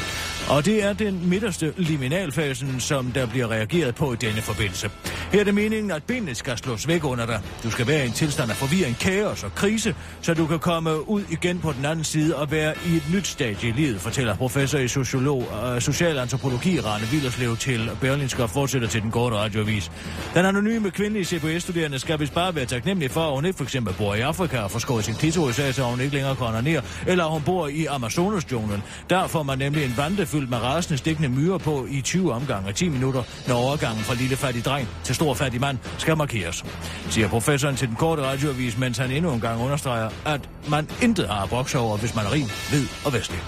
[0.50, 4.90] Og det er den midterste liminalfasen, som der bliver reageret på i denne forbindelse.
[5.32, 7.40] Her er det meningen, at benene skal slås væk under dig.
[7.62, 11.08] Du skal være i en tilstand af forvirring, kaos og krise, så du kan komme
[11.08, 14.36] ud igen på den anden side og være i et nyt stadie i livet, fortæller
[14.36, 19.90] professor i sociolog, og socialantropologi, Rane Villerslev til Berlinske og fortsætter til den korte radioavis.
[20.34, 23.94] Den anonyme kvindelige CBS-studerende skal vist bare være taknemmelig for, at hun ikke for eksempel
[23.94, 26.82] bor i Afrika og får skåret sin klitoris af, så hun ikke længere kan ned,
[27.06, 28.82] eller hun bor i Amazonas-junglen.
[29.10, 32.72] Der får man nemlig en vandefyldt fyldt med rasende stikkende myrer på i 20 omgange
[32.72, 36.64] 10 minutter, når overgangen fra lille fattig dreng til stor fattig mand skal markeres.
[37.10, 41.28] Siger professoren til den korte radioavis, mens han endnu en gang understreger, at man intet
[41.28, 41.48] har at
[41.78, 43.40] over, hvis man er rig, hvid og vestlig.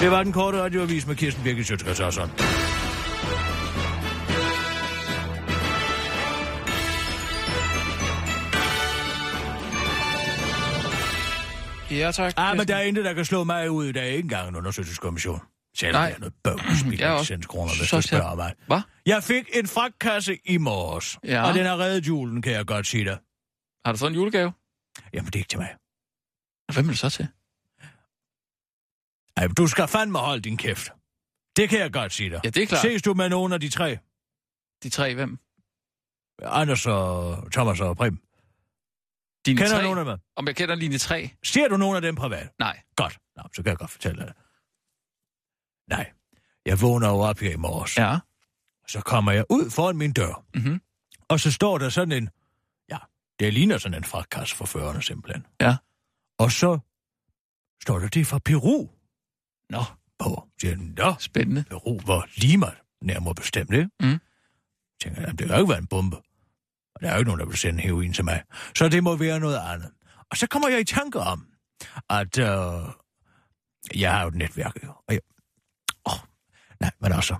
[0.00, 2.00] Det var den korte radioavis med Kirsten Birgit Sjøtskrets
[11.90, 12.32] Ja, tak.
[12.36, 13.92] Ah, men der er intet, der kan slå mig ud.
[13.92, 15.51] Der er ikke engang en undersøgelseskommission.
[15.76, 16.08] Selvom Nej.
[16.08, 18.54] det er noget bøv, spild kroner, hvis du spørger mig.
[18.66, 18.80] Hvad?
[19.06, 21.48] Jeg fik en fragtkasse i morges, ja.
[21.48, 23.18] og den har reddet julen, kan jeg godt sige dig.
[23.84, 24.52] Har du fået en julegave?
[25.12, 25.76] Jamen, det er ikke til mig.
[26.72, 27.28] Hvem er det så til?
[29.36, 30.90] Ej, du skal fandme holde din kæft.
[31.56, 32.40] Det kan jeg godt sige dig.
[32.44, 32.82] Ja, det er klart.
[32.82, 33.98] Ses du med nogen af de tre?
[34.82, 35.38] De tre hvem?
[36.42, 38.18] Anders og Thomas og Prim.
[39.46, 39.82] Dine kender tre?
[39.82, 40.18] nogen af dem?
[40.36, 41.30] Om jeg kender linje tre?
[41.44, 42.48] Ser du nogen af dem privat?
[42.58, 42.80] Nej.
[42.96, 43.18] Godt.
[43.36, 44.32] Nå, så kan jeg godt fortælle dig.
[45.96, 46.12] Nej.
[46.66, 47.98] Jeg vågner jo op her i morges.
[47.98, 48.18] Ja.
[48.88, 50.44] Så kommer jeg ud foran min dør.
[50.54, 50.80] Mm-hmm.
[51.28, 52.28] Og så står der sådan en...
[52.90, 52.98] Ja,
[53.38, 55.46] det ligner sådan en fragtkasse for førerne simpelthen.
[55.60, 55.76] Ja.
[56.38, 56.78] Og så
[57.82, 58.88] står der det fra Peru.
[59.70, 59.84] Nå.
[60.18, 60.48] På.
[60.60, 61.14] Siger Nå.
[61.18, 61.64] Spændende.
[61.70, 62.70] Peru var Lima
[63.02, 63.90] nærmere bestemt, ikke?
[64.00, 64.18] Mm.
[65.02, 66.16] tænker, jamen, det kan jo ikke være en bombe.
[66.94, 68.42] Og der er jo ikke nogen, der vil sende heroin til mig.
[68.76, 69.90] Så det må være noget andet.
[70.30, 71.46] Og så kommer jeg i tanke om,
[72.10, 72.88] at øh,
[73.94, 74.76] jeg har jo et netværk.
[75.08, 75.20] Og jeg,
[76.82, 77.36] nej, men altså...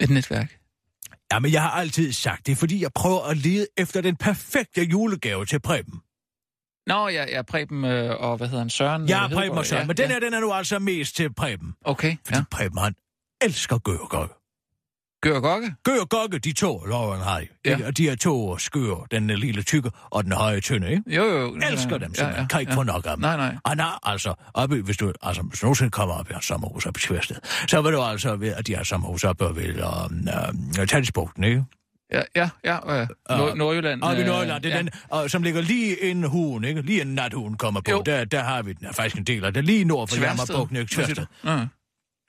[0.00, 0.58] Et netværk?
[1.32, 4.82] Ja, men jeg har altid sagt det, fordi jeg prøver at lede efter den perfekte
[4.82, 6.00] julegave til Preben.
[6.86, 9.08] Nå, ja, ja Preben øh, og hvad hedder han, Søren?
[9.08, 10.12] Ja, Preben og Søren, ja, men den ja.
[10.12, 11.74] her, den er nu altså mest til Preben.
[11.84, 12.44] Okay, Fordi ja.
[12.50, 12.94] Preben, han
[13.40, 14.28] elsker gøgegøg.
[15.22, 15.74] Gør og gokke?
[15.84, 17.42] Gør og gokke, de to han har.
[17.64, 17.90] Ja.
[17.90, 21.02] De her to skør, den lille tykke og den høje tynde, ikke?
[21.06, 21.54] Jo, jo.
[21.70, 22.18] Elsker dem simpelthen.
[22.18, 22.78] Ja, ja, kan ikke ja.
[22.78, 23.20] få nok af dem.
[23.20, 23.56] Nej, nej.
[23.64, 26.96] Og nej, altså, oppe, hvis du, altså, hvis nogensinde kommer op i et sommerhus op
[26.96, 27.36] i Tværsted,
[27.68, 30.28] så vil du altså ved, at de har sommerhus oppe ved um,
[30.80, 31.64] uh, Tandsbugten, ikke?
[32.12, 33.00] Ja, ja, ja.
[33.00, 34.02] Øh, Nord- Nordjylland.
[34.02, 34.82] Oppe i øh, Nordjylland, det er ja.
[34.82, 36.82] den, og, som ligger lige inden huen, ikke?
[36.82, 37.90] Lige inden nathuen kommer på.
[37.90, 38.02] Jo.
[38.06, 39.64] Der, der har vi den faktisk en del af det.
[39.64, 40.16] Lige nord for.
[40.20, 40.94] Jammerbugten, ikke?
[40.94, 41.26] Tværsted.
[41.44, 41.66] Ja.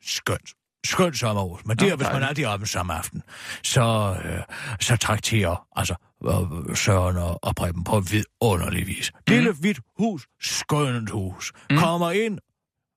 [0.06, 0.50] skønt.
[0.86, 1.66] Skønt sommerhus.
[1.66, 2.40] Men det er, hvis man dejligt.
[2.40, 3.24] er deroppe samme aften,
[3.64, 4.42] så, øh,
[4.80, 9.12] så trakterer altså øh, Søren og, og Preben på vidunderlig vis.
[9.14, 9.34] Mm.
[9.34, 11.54] Lille hvidt hus, skønt hus.
[11.70, 11.78] Mm.
[11.78, 12.40] Kommer ind,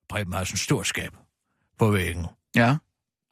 [0.09, 1.11] Preben har sådan en stor skab
[1.79, 2.27] på væggen.
[2.57, 2.77] Ja.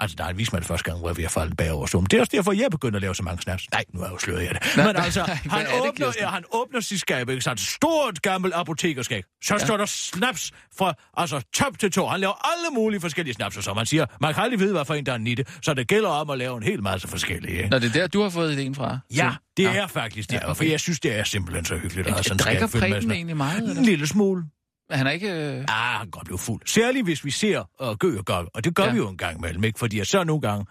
[0.03, 2.07] Altså, der er en vismand første gang, hvor vi har faldet bagover stolen.
[2.07, 3.71] Det er også derfor, jeg begynder at lave så mange snaps.
[3.73, 4.63] Nej, nu er jeg jo sløret jeg det.
[4.77, 6.23] Nej, Men altså, hvad han det, åbner, Kirsten?
[6.25, 7.61] ja, han åbner sit skab, ikke sandt?
[7.61, 9.25] Stort gammelt apotekerskab.
[9.45, 9.59] Så ja.
[9.67, 12.07] står der snaps fra, altså top til to.
[12.07, 14.85] Han laver alle mulige forskellige snaps, og som han siger, man kan aldrig vide, hvad
[14.85, 15.45] for en, der er nitte.
[15.63, 17.69] Så det gælder om at lave en hel masse forskellige, ikke?
[17.71, 18.99] Nå, det er der, du har fået ideen fra?
[19.17, 19.75] Ja, det Ja.
[19.75, 20.55] er faktisk det, Ja, okay.
[20.57, 23.37] for jeg synes, det er simpelthen så hyggeligt at have sådan en Drikker sådan- egentlig
[23.37, 23.75] meget, eller?
[23.77, 24.45] En lille smule.
[24.93, 25.31] Han er ikke...
[25.33, 25.65] Øh...
[25.69, 26.63] Ah, han kan blive fuld.
[26.67, 28.91] Særligt hvis vi ser uh, Gø og Gok, og det gør Ja.
[28.93, 29.79] vi jo en gang imellem, ikke?
[29.79, 30.67] Fordi jeg så nogle gange,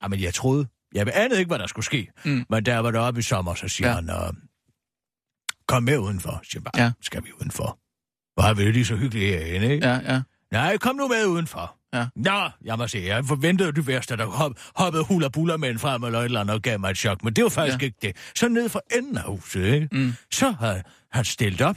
[0.00, 2.44] ah, men jeg troede, jeg anede ikke, hvad der skulle ske, Mm.
[2.50, 3.94] men der var der oppe i sommer, så siger Ja.
[3.94, 4.34] han, uh,
[5.68, 6.40] kom med udenfor.
[6.50, 6.92] Siger jeg bare, Ja.
[7.00, 7.78] skal vi udenfor?
[8.34, 9.88] Hvor har vi lige så hyggeligt herinde, ikke?
[9.88, 10.22] Ja, ja.
[10.52, 11.76] Nej, kom nu med udenfor.
[11.94, 12.06] Ja.
[12.16, 15.78] Nå, jeg må sige, jeg forventede det værste, der hop, hoppede hula buller med en
[15.78, 17.78] frem eller et eller andet og gav mig et chok, men det var faktisk Ja.
[17.80, 17.84] ja.
[17.86, 18.16] ikke det.
[18.36, 19.88] Så ned for enden af huset, ikke?
[19.92, 20.12] Mm.
[20.32, 20.82] Så har
[21.12, 21.76] han stillet op,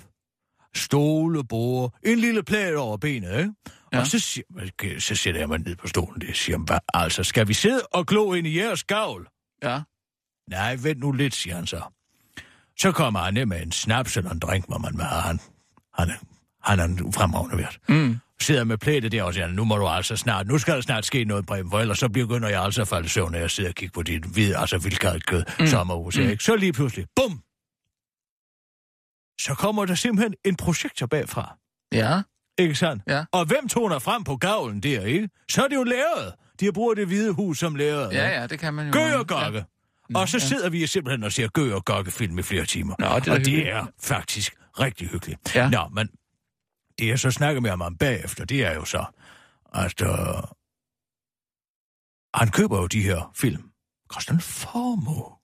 [0.76, 3.52] stole, bord, en lille plæt over benet, ikke?
[3.94, 4.00] Ja.
[4.00, 4.44] Og så, siger,
[4.74, 7.82] okay, så sætter jeg mig ned på stolen, det siger bare, altså, skal vi sidde
[7.92, 9.28] og glo ind i jeres gavl?
[9.64, 9.82] Ja.
[10.50, 11.82] Nej, vent nu lidt, siger han så.
[12.80, 15.40] Så kommer han ned med en snaps eller en drink, hvor man have han.
[15.94, 16.14] Han er,
[16.64, 17.80] han er en fremragende vært.
[17.90, 18.18] Mm.
[18.42, 21.06] Sidder med plætet der og siger, nu må du altså snart, nu skal der snart
[21.06, 23.70] ske noget, Preben, for ellers så begynder jeg altså at falde søvn, når jeg sidder
[23.70, 25.54] og kigger på dit hvide, altså vildgart kød, Mm.
[25.64, 25.68] mm.
[25.68, 26.24] sommerhus, Mm.
[26.24, 26.30] mm.
[26.30, 26.44] ikke?
[26.44, 27.42] Så lige pludselig, bum!
[29.42, 31.58] Så kommer der simpelthen en projektor bagfra.
[31.92, 32.22] Ja.
[32.58, 33.04] Ikke sandt?
[33.08, 33.26] Ja.
[33.32, 35.30] Og hvem toner frem på gavlen der, ikke?
[35.50, 36.34] Så er det jo lærret.
[36.60, 38.14] De har brugt det hvide hus som lærret.
[38.14, 38.94] Ja, ja, det kan man jo.
[38.94, 39.58] Gø og gokke.
[39.58, 39.64] Ja.
[40.10, 40.20] Ja.
[40.20, 40.46] Og så ja.
[40.46, 42.96] sidder vi simpelthen og ser Gø og gokke film i flere timer.
[43.00, 43.66] Nå, det er og hyggeligt.
[43.66, 45.56] det er faktisk rigtig hyggeligt.
[45.56, 45.70] Ja.
[45.70, 46.10] Nå, men
[47.00, 49.06] det jeg så snakker med ham om bagefter, det er jo så,
[49.74, 50.10] at øh,
[52.34, 53.72] han køber jo de her film.
[54.10, 55.37] Koster en formue.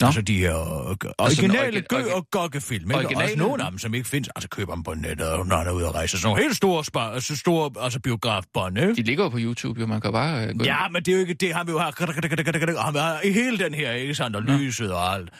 [0.00, 0.06] Nå.
[0.06, 0.56] Altså de her
[0.90, 2.90] øh, originale origi- Gø origi- og gokke-film.
[2.90, 2.94] Ikke?
[2.94, 3.24] Og originale?
[3.24, 4.28] også nogle af dem, som ikke findes.
[4.36, 6.18] Altså køber dem på nettet, når han er ude at rejse.
[6.18, 8.94] Sådan nogle helt store, spar, altså store altså biografbånd, ikke?
[8.94, 9.86] De ligger jo på YouTube, jo.
[9.86, 10.62] Man kan bare øh, gå ind.
[10.62, 11.54] Ja, men det er jo ikke det.
[11.54, 11.92] Han vil jo have...
[11.98, 14.36] Han vil have hele den her, ikke sandt?
[14.36, 15.30] Og lyset og alt.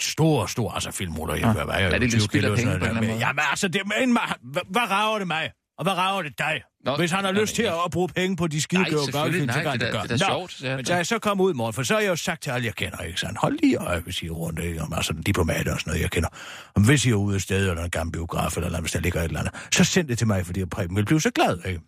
[0.00, 1.34] Stor, stor, altså filmruller.
[1.34, 1.52] Jeg Nå.
[1.52, 3.26] kan være, jeg Ja, det er lidt spild af penge på en eller anden måde.
[3.26, 5.50] Jamen altså, det, men, hvad, hvad rager det mig?
[5.78, 6.62] Og hvad rager det dig?
[6.84, 7.74] Nå, Hvis han har nej, lyst til nej.
[7.84, 10.02] at bruge penge på de skide gører selvfølgelig, så kan det er det gøre.
[10.02, 10.76] det er Nå, sjovt, ja.
[10.76, 12.50] Men så jeg så kommet ud i morgen, for så har jeg jo sagt til
[12.50, 13.38] alle, jeg kender, ikke sandt?
[13.38, 14.82] Hold lige øje, hvis I er rundt, ikke?
[14.82, 16.28] Om, altså diplomater og sådan noget, jeg kender.
[16.74, 19.20] Om hvis I er ude et sted, eller en gammel biograf, eller hvis der ligger
[19.20, 21.80] et eller andet, så send det til mig, fordi Preben vil blive så glad, ikke?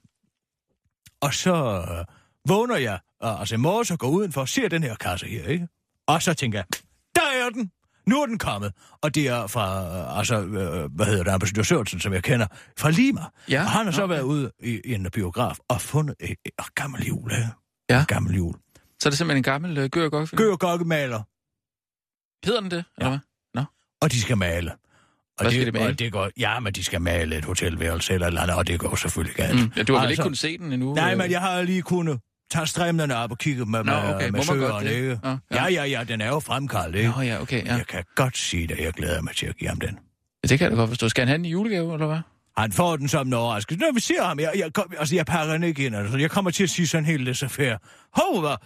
[1.20, 1.54] Og så
[1.90, 2.04] øh,
[2.48, 5.44] vågner jeg, øh, altså i morgen, så går udenfor og ser den her kasse her,
[5.44, 5.68] ikke?
[6.06, 6.66] Og så tænker jeg,
[7.14, 7.70] der er den!
[8.08, 8.72] Nu er den kommet.
[9.02, 12.46] Og det er fra, øh, altså, øh, hvad hedder det, ambassadør Sørensen, som jeg kender,
[12.78, 13.20] fra Lima.
[13.50, 16.30] Ja, Og han har så nå, været ude i, i en biograf og fundet et,
[16.30, 17.48] et, et gammel jul, ikke?
[17.90, 18.00] Ja.
[18.00, 18.54] Et gammel jul.
[19.00, 20.36] Så er det simpelthen en gammel øh, Gø og gokke.
[20.36, 21.22] Gør og gokkemaler,
[22.46, 23.18] Hedder den det, eller hvad?
[24.02, 24.70] og de skal male.
[24.72, 24.76] Og
[25.40, 25.86] Hvad skal de male?
[25.86, 28.66] Og det går, ja, men de skal male et hotelværelse eller et eller andet, og
[28.66, 29.54] det går selvfølgelig galt.
[29.60, 29.72] Mm.
[29.76, 30.94] Ja, du har vel Altså, ikke kunnet se den endnu?
[30.94, 31.18] Nej, øh?
[31.18, 34.24] men jeg har lige kunnet tage stræmnerne op og kigge med, Nå, med, okay.
[34.28, 35.18] med godt søgeren, ikke?
[35.24, 35.36] Ja.
[35.54, 37.10] Ja, ja, ja, den er jo fremkaldt, ikke?
[37.16, 37.74] Nå, ja, okay, ja.
[37.74, 39.98] Jeg kan godt sige det, jeg glæder mig til at give ham den.
[40.44, 40.48] ja.
[40.48, 41.08] Det kan jeg godt forstå.
[41.08, 42.18] Skal han have den i julegave, eller hvad?
[42.58, 43.80] Han får den som en overraskelse.
[43.80, 45.96] Når vi ser ham, jeg, jeg, kom, altså, jeg pakker den ikke ind.
[45.96, 47.78] Altså, jeg kommer til at sige sådan helt lidt affære.
[48.14, 48.56] Hov, hvad?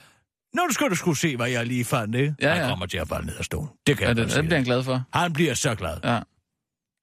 [0.55, 2.35] Nå, du skal du skulle se, hvad jeg lige fandt, ikke?
[2.43, 2.69] Ja, Han ja.
[2.69, 3.69] kommer til at falde ned af stolen.
[3.87, 5.03] Det kan Ja, jeg det, det bliver han glad for.
[5.13, 5.97] Han bliver så glad.
[6.05, 6.19] Ja.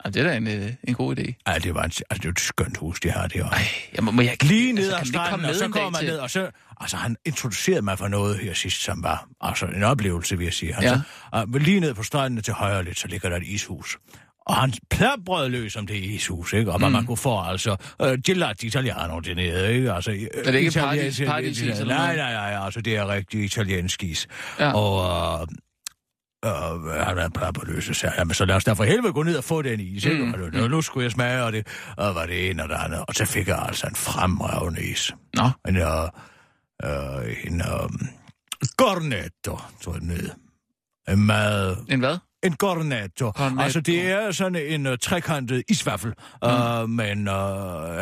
[0.05, 1.33] Ja det er da en, øh, en god idé.
[1.47, 3.49] Ja, det var en, altså, det er et skønt hus, de har det her.
[3.49, 3.61] Ej,
[3.95, 6.17] jeg må, må jeg, Lige ned altså, ad stranden, og så kommer man til- ned,
[6.17, 6.49] og så...
[6.81, 10.53] Altså, han introducerede mig for noget her sidst, som var altså, en oplevelse, vil jeg
[10.53, 10.73] sige.
[10.73, 10.99] Han Ja.
[11.33, 13.97] så, uh, lige ned på stranden til højre lidt, så ligger der et ishus.
[14.45, 16.71] Og han plapbrød løs om det ishus, ikke?
[16.71, 16.91] Og Mm.
[16.91, 17.75] man kunne få, altså...
[18.03, 19.93] Uh, Gelato Italiano dernede, ikke?
[19.93, 24.03] Altså, Er det ikke paradis- paradisis eller Nej, nej, nej, altså, det er rigtig italiensk
[24.03, 24.27] is.
[24.59, 24.71] Ja.
[24.73, 25.41] Og...
[25.41, 25.47] Uh,
[26.43, 29.37] og han er plapperløs, og sagde, jamen, så lad os da for helvede gå ned
[29.37, 30.25] og få den is, ikke?
[30.25, 31.67] Mm, Og nu, nu skulle jeg smage, og det
[31.97, 32.99] og var det ene og det andet.
[33.07, 35.13] Og så fik jeg altså en fremragende is.
[35.33, 35.83] Nå, En, uh,
[36.85, 37.99] uh, en um,
[38.79, 40.29] cornetto, tror jeg den hed.
[41.09, 42.17] En mad, en hvad?
[42.43, 43.31] En cornetto.
[43.31, 43.61] Cornetto.
[43.63, 46.13] Altså, det er sådan en uh, trekantet isvaffel,
[46.43, 46.49] mm.
[46.49, 47.33] uh, men uh,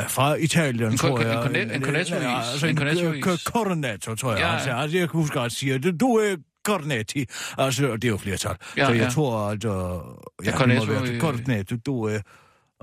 [0.07, 1.43] fra Italien, En tror co- en jeg.
[1.43, 2.49] corne- en cornetto-is.
[2.51, 3.43] Altså En en cornetto-is.
[3.43, 7.25] cornetto, tror jeg Ja, altså, altså, jeg kan huske godt sige, at du er cornetti.
[7.57, 8.55] Altså, det er jo flertal.
[8.77, 9.09] Ja, så jeg ja.
[9.09, 9.65] tror, at...
[9.65, 9.71] Uh,
[10.45, 11.75] ja, det cornetto, må være øh, cornetto.
[11.85, 12.19] Du er...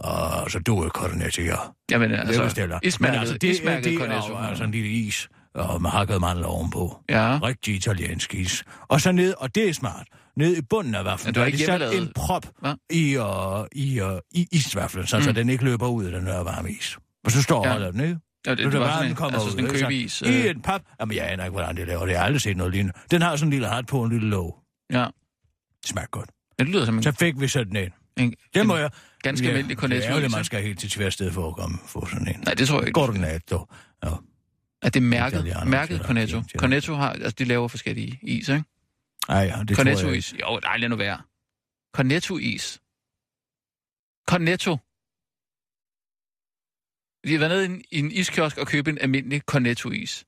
[0.05, 1.57] Uh, altså, du er cornetti, ja.
[1.91, 2.79] Jamen, Det altså, bestiller.
[2.83, 4.29] ismærket, Men altså, det, ismærket det er cornetto.
[4.29, 6.99] jo altså en lille is, og med hakket mandler ovenpå.
[7.11, 7.39] Ja.
[7.43, 8.65] Rigtig italiensk is.
[8.89, 10.07] Og så ned, og det er smart,
[10.37, 12.75] ned i bunden af vaflen, Ja, der er de sat en prop Hva?
[12.91, 15.23] i, uh, i, uh, i isvaflen, så, mm.
[15.23, 16.99] så den ikke løber ud af den der varme is.
[17.25, 17.69] Og så står Ja.
[17.69, 17.73] ja.
[17.73, 18.17] holder den, ikke?
[18.47, 20.13] Ja, det, det da var sådan en, kommer altså sådan en købeis.
[20.13, 20.83] Så I Øh, en pap.
[21.01, 22.13] Jamen, jeg aner ikke, hvordan det laver det.
[22.13, 22.99] Jeg har aldrig set noget lignende.
[23.11, 24.59] Den har sådan en lille hat på, en lille låg.
[24.93, 25.07] ja,
[25.83, 26.31] Det smager godt.
[26.59, 27.91] det lyder som en, Så fik vi sådan en.
[28.17, 28.91] en, Det må en jeg...
[29.23, 30.21] ganske almindelig Det er jo cornetto.
[30.23, 32.41] det, man skal helt til tværsted for at komme få sådan en.
[32.45, 33.01] Nej, det tror jeg ikke.
[33.01, 33.67] Cornetto.
[34.05, 34.11] Ja.
[34.83, 35.45] Er det mærket?
[35.67, 36.43] Mærket til- Cornetto.
[36.59, 38.65] Cornetto har, altså de laver forskellige is, ikke?
[39.29, 39.97] Ej, ja, det tror jeg.
[39.99, 40.35] Cornetto-is.
[40.41, 41.19] Jo, nej, lad nu være.
[41.97, 42.81] Cornetto-is.
[44.29, 44.77] Cornetto.
[47.25, 50.25] Vi har været nede i en, i en iskiosk og købe en almindelig Cornetto-is.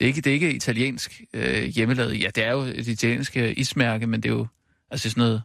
[0.00, 2.20] Det er ikke, det er ikke italiensk øh, hjemmelavet.
[2.20, 4.46] Ja, det er jo et italiensk øh, ismærke, men det er jo
[4.90, 5.42] altså sådan noget...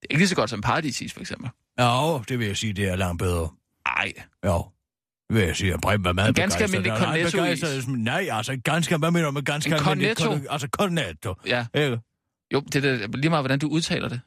[0.00, 1.50] Det er ikke lige så godt som Paradisis, for eksempel.
[1.78, 3.48] Ja, det vil jeg sige, det er langt bedre.
[3.88, 4.12] Nej,
[4.44, 4.58] Ja.
[5.28, 6.92] Det vil jeg sige, at Brem var meget ganske almindelig
[7.32, 7.88] begejstret.
[7.88, 10.44] Nej, altså ganske, hvad mener du med ganske En almindelig cornetto.
[10.46, 11.34] corne- Altså cornetto.
[11.46, 11.66] ja.
[11.74, 12.00] Ikke?
[12.52, 14.20] Jo, det er da lige meget, hvordan du udtaler det.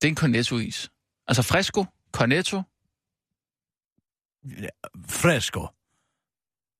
[0.00, 0.90] Det er en cornetto-is.
[1.26, 2.62] Altså fresco, cornetto.
[5.08, 5.66] Fresco.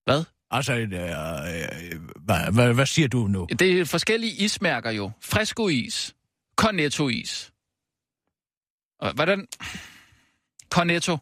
[0.04, 0.24] Hvad?
[0.50, 3.46] Altså, øh, øh, hvad, hvad, hvad siger du nu?
[3.58, 5.10] Det er forskellige ismærker jo.
[5.20, 6.14] Fresco-is,
[6.56, 7.52] cornetto-is.
[8.98, 9.46] Og hvordan?
[10.70, 11.16] Cornetto.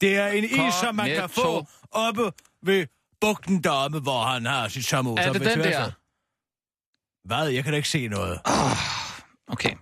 [0.00, 2.32] Det er en is, som man kan få oppe
[2.62, 2.86] ved
[3.20, 5.20] bugten deroppe, hvor han har sit sommerhus.
[5.20, 5.90] Er det den der?
[7.24, 7.48] Hvad?
[7.48, 8.40] Jeg kan da ikke se noget.
[9.46, 9.76] Okay.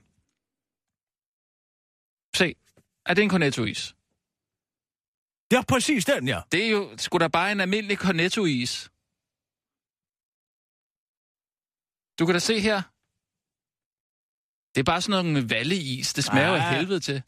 [2.36, 2.54] Se.
[3.06, 3.94] Er det en cornetto-is?
[5.50, 6.40] Er præcis den, ja.
[6.52, 8.90] Det er jo sgu da bare en almindelig cornetto-is.
[12.18, 12.82] Du kan da se her.
[14.74, 16.14] Det er bare sådan nogle valleis.
[16.14, 16.74] Det smager jo af Ah.
[16.76, 17.22] helvede til.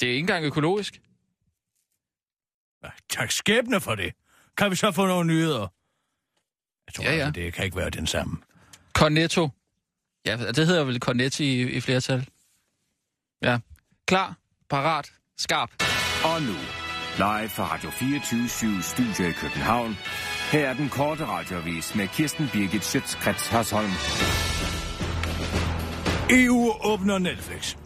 [0.00, 1.00] Det er ikke engang økologisk.
[3.08, 4.14] Tak skæbne for det.
[4.56, 5.68] Kan vi så få nogle nyheder?
[6.86, 7.24] Jeg tror, Ja, ja.
[7.26, 8.42] altså, det kan ikke være den samme.
[8.92, 9.48] Cornetto.
[10.26, 12.28] Ja, det hedder vel cornetti i, i flertal.
[13.42, 13.58] Ja.
[14.06, 14.34] Klar,
[14.70, 15.70] parat, skarp.
[16.24, 16.56] Og nu,
[17.16, 19.96] live fra Radio 24 Studio i København.
[20.52, 23.90] Her er den korte radiovis med Kirsten Birgit Schøtzgrads Hasholm.
[26.30, 27.76] EU åbner Netflix.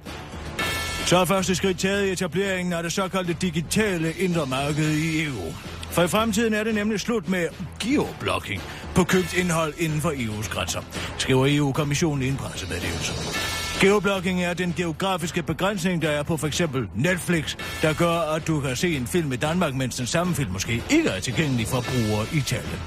[1.06, 5.52] Så er første skridt taget i etableringen af det såkaldte digitale indre marked i EU.
[5.90, 7.48] For i fremtiden er det nemlig slut med
[7.80, 8.62] geoblocking
[8.94, 10.82] på købt indhold inden for EU's grænser,
[11.18, 13.57] skriver EU-kommissionen i en pressemeddelelse.
[13.80, 18.60] Geoblocking er den geografiske begrænsning, der er på for eksempel Netflix, der gør, at du
[18.60, 21.80] kan se en film i Danmark, mens den samme film måske ikke er tilgængelig for
[21.80, 22.78] brugere i Italien.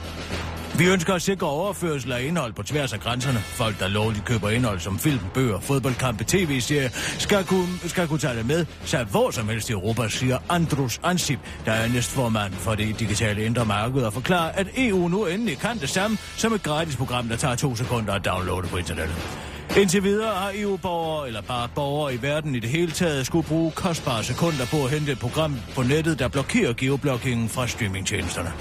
[0.77, 3.39] Vi ønsker at sikre overførsel af indhold på tværs af grænserne.
[3.39, 6.89] Folk, der lovligt køber indhold som film, bøger, fodboldkampe, tv-serier,
[7.19, 10.99] skal kunne, skal kunne tage det med, så hvor som helst i Europa, siger Andrus
[11.03, 15.57] Ansip, der er næstformand for det digitale indre marked, og forklarer, at EU nu endelig
[15.57, 19.50] kan det samme som et gratis program, der tager to sekunder at downloade på internettet.
[19.77, 23.71] Indtil videre har EU-borgere, eller bare borgere i verden i det hele taget, skulle bruge
[23.71, 28.51] kostbare sekunder på at hente et program på nettet, der blokerer geoblockingen fra streamingtjenesterne.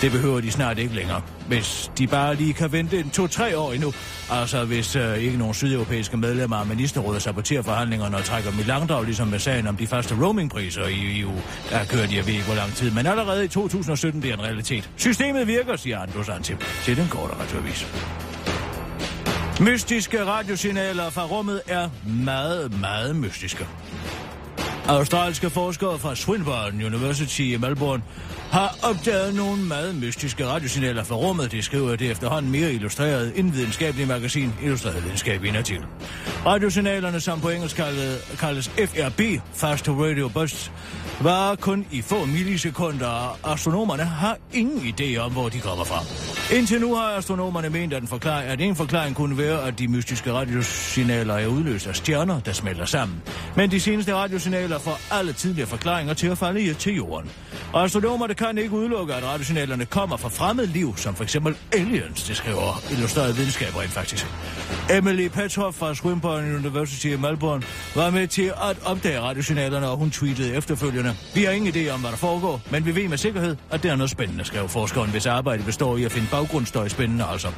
[0.00, 3.72] Det behøver de snart ikke længere, hvis de bare lige kan vente en to-tre år
[3.72, 3.92] endnu.
[4.30, 8.62] Altså hvis øh, ikke nogen sydeuropæiske medlemmer af ministerrådet saboterer forhandlingerne og trækker dem i
[8.62, 11.32] langdrag, ligesom med sagen om de første roamingpriser i EU.
[11.70, 14.42] Der kører de, jeg ved ikke hvor lang tid, men allerede i 2017 bliver en
[14.42, 14.90] realitet.
[14.96, 17.86] Systemet virker, siger Andros Antip til den korte radioavis.
[19.60, 21.88] Mystiske radiosignaler fra rummet er
[22.24, 23.66] meget, meget mystiske.
[24.88, 28.02] Australske forskere fra Swinburne University i Melbourne
[28.50, 31.52] har opdaget nogle meget mystiske radiosignaler fra rummet.
[31.52, 35.84] De skriver det efterhånden mere illustreret indvidenskabelige magasin Illustreret Videnskab i en artikel.
[36.46, 40.72] Radiosignalerne, som på engelsk kaldes, kaldes FRB, Fast Radio Bursts,
[41.20, 46.00] var kun i få millisekunder, og astronomerne har ingen idé om, hvor de kommer fra.
[46.56, 49.88] Indtil nu har astronomerne ment, at en, forklaring, at en forklaring kunne være, at de
[49.88, 53.22] mystiske radiosignaler er udløst af stjerner, der smelter sammen.
[53.56, 57.30] Men de seneste radiosignaler får alle tidligere forklaringer til at falde i til jorden.
[57.72, 62.22] Og astronomerne kan ikke udelukke, at radiosignalerne kommer fra fremmed liv, som for eksempel aliens,
[62.22, 64.26] det skriver illustreret videnskab rent faktisk.
[64.90, 67.62] Emily Petroff fra Swinburne University i Melbourne
[67.94, 71.16] var med til at opdage radiosignalerne, og hun tweetede efterfølgende.
[71.34, 73.90] Vi har ingen idé om, hvad der foregår, men vi ved med sikkerhed, at det
[73.90, 77.48] er noget spændende, skrev forskeren, hvis arbejde består i at finde baggrundsstøj spændende altså.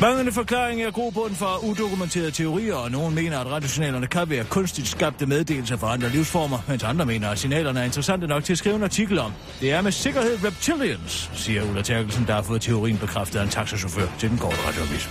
[0.00, 4.44] Manglende forklaring er god bund for udokumenterede teorier, og nogen mener, at radiosignalerne kan være
[4.44, 8.52] kunstigt skabte meddelelser for andre livsformer, mens andre mener, at signalerne er interessante nok til
[8.52, 9.32] at skrive en artikel om.
[9.60, 13.48] Det er med sikkerhed reptilians, siger Ulla Terkelsen, der har fået teorien bekræftet af en
[13.48, 15.10] taxachauffør til den korte radioavis.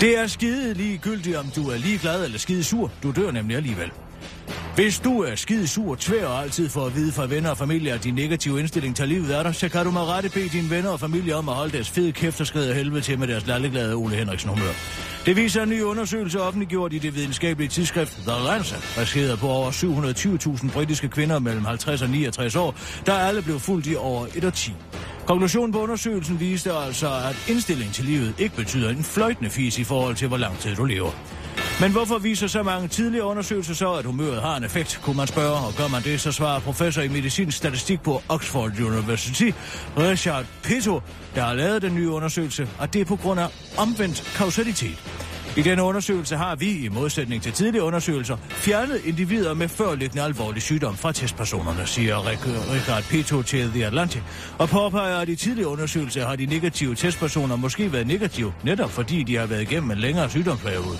[0.00, 2.90] Det er skide ligegyldigt, om du er ligeglad eller skide sur.
[3.02, 3.90] Du dør nemlig alligevel.
[4.74, 7.92] Hvis du er skide sur, tvær og altid for at vide fra venner og familie,
[7.92, 10.70] at din negative indstilling til livet af dig, så kan du med rette bede dine
[10.70, 13.46] venner og familie om at holde deres fede kæft og skride helvede til med deres
[13.46, 14.72] lalleglade Ole Henriksen humør.
[15.26, 19.70] Det viser en ny undersøgelse offentliggjort i det videnskabelige tidsskrift The Lancet, baseret på over
[20.66, 22.74] 720.000 britiske kvinder mellem 50 og 69 år,
[23.06, 24.72] der alle blev fuldt i over et og 10.
[25.26, 29.84] Konklusionen på undersøgelsen viste altså, at indstilling til livet ikke betyder en fløjtende fis i
[29.84, 31.10] forhold til, hvor lang tid du lever.
[31.82, 35.26] Men hvorfor viser så mange tidligere undersøgelser så, at humøret har en effekt, kunne man
[35.26, 39.50] spørge, og gør man det, så svarer professor i medicinsk statistik på Oxford University,
[39.98, 41.00] Richard Pito,
[41.34, 45.02] der har lavet den nye undersøgelse, at det er på grund af omvendt kausalitet.
[45.56, 50.62] I denne undersøgelse har vi, i modsætning til tidligere undersøgelser, fjernet individer med førliggende alvorlig
[50.62, 52.28] sygdom fra testpersonerne, siger
[52.74, 54.22] Richard Pito til The Atlantic,
[54.58, 59.22] og påpeger, at i tidligere undersøgelser har de negative testpersoner måske været negative, netop fordi
[59.22, 60.98] de har været igennem en længere sygdomsperiode.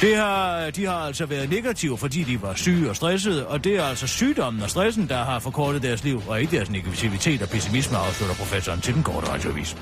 [0.00, 3.76] Det har, de har altså været negative, fordi de var syge og stressede, og det
[3.76, 7.48] er altså sygdommen og stressen, der har forkortet deres liv, og ikke deres negativitet og
[7.48, 9.76] pessimisme, afslutter professoren til den korte radioavis.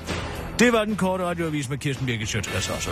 [0.59, 2.87] Det var den korte radioavis med Kirsten Birgit Sjøtskrets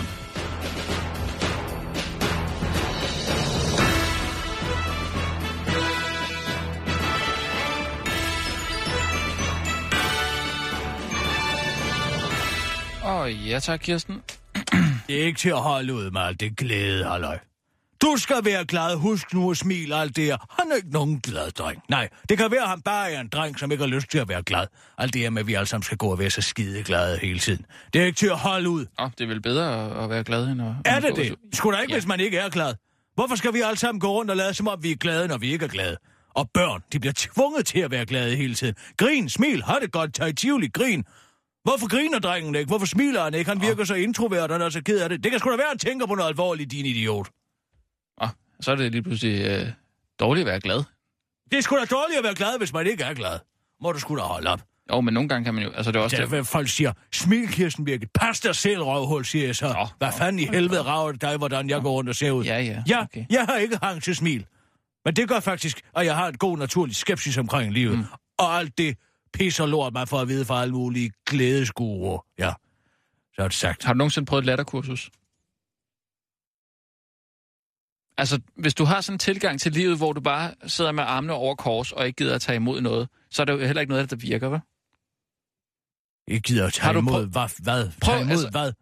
[13.06, 14.22] Åh, oh, ja tak, Kirsten.
[15.08, 17.40] Det er ikke til at holde ud med alt det glæde, halløj.
[18.02, 20.38] Du skal være glad, husk nu at smile alt det her.
[20.60, 21.82] Han er ikke nogen glad dreng.
[21.90, 24.18] Nej, det kan være, at han bare er en dreng, som ikke har lyst til
[24.18, 24.68] at være glad.
[24.98, 27.20] Alt det her med, at vi alle sammen skal gå og være så skide glade
[27.22, 27.66] hele tiden.
[27.94, 28.86] Det er ikke til at holde ud.
[28.98, 30.74] Oh, det er vel bedre at være glad, end at...
[30.86, 31.36] Er det det?
[31.54, 32.00] Skulle da ikke, ja.
[32.00, 32.74] hvis man ikke er glad?
[33.16, 35.38] Hvorfor skal vi alle sammen gå rundt og lade, som om vi er glade, når
[35.38, 35.98] vi ikke er glade?
[36.36, 38.76] Og børn, de bliver tvunget til at være glade hele tiden.
[38.98, 41.04] Grin, smil, har det godt, tag tivoli, grin.
[41.68, 42.68] Hvorfor griner drengen ikke?
[42.68, 43.50] Hvorfor smiler han ikke?
[43.50, 45.24] Han virker så introvert, og er så ked af det.
[45.24, 47.28] Det kan sgu da være, at han tænker på noget alvorligt, din idiot.
[48.22, 48.30] Ah,
[48.62, 49.68] så er det lige pludselig øh,
[50.20, 50.84] dårligt at være glad.
[51.52, 53.40] Det er sgu da dårligt at være glad, hvis man ikke er glad.
[53.82, 54.62] Må du sgu da holde op.
[54.92, 55.72] Jo, men nogle gange kan man jo...
[55.72, 56.48] Altså, det er også det, det.
[56.48, 59.68] folk siger, smil Kirsten Birgit, pas dig selv, røvhul, siger jeg så.
[59.68, 62.44] Nå, Hvad fanden i helvede rager det dig, hvordan jeg går rundt og ser ud?
[62.44, 62.84] Ja, ja.
[62.90, 63.26] Ja, okay.
[63.30, 64.46] jeg har ikke hang til smil.
[65.06, 67.98] Men det gør faktisk, at jeg har et god naturlig skepsis omkring livet.
[67.98, 68.06] Mm.
[68.38, 68.98] Og alt det
[69.38, 72.26] pisser lort mig for at vide fra alle mulige glædeskurer.
[72.40, 72.54] Ja,
[73.36, 73.84] så er det sagt.
[73.84, 75.10] Har du nogensinde prøvet et latterkursus?
[78.18, 81.34] Altså, hvis du har sådan en tilgang til livet, hvor du bare sidder med armene
[81.34, 83.92] over kors og ikke gider at tage imod noget, så er det jo heller ikke
[83.92, 84.60] noget, der virker, vel?
[86.28, 87.26] Ikke gider at tage har du imod prøv...
[87.26, 87.64] hvad?
[87.64, 87.92] hvad?
[88.02, 88.74] Prøv, tage imod altså, hvad?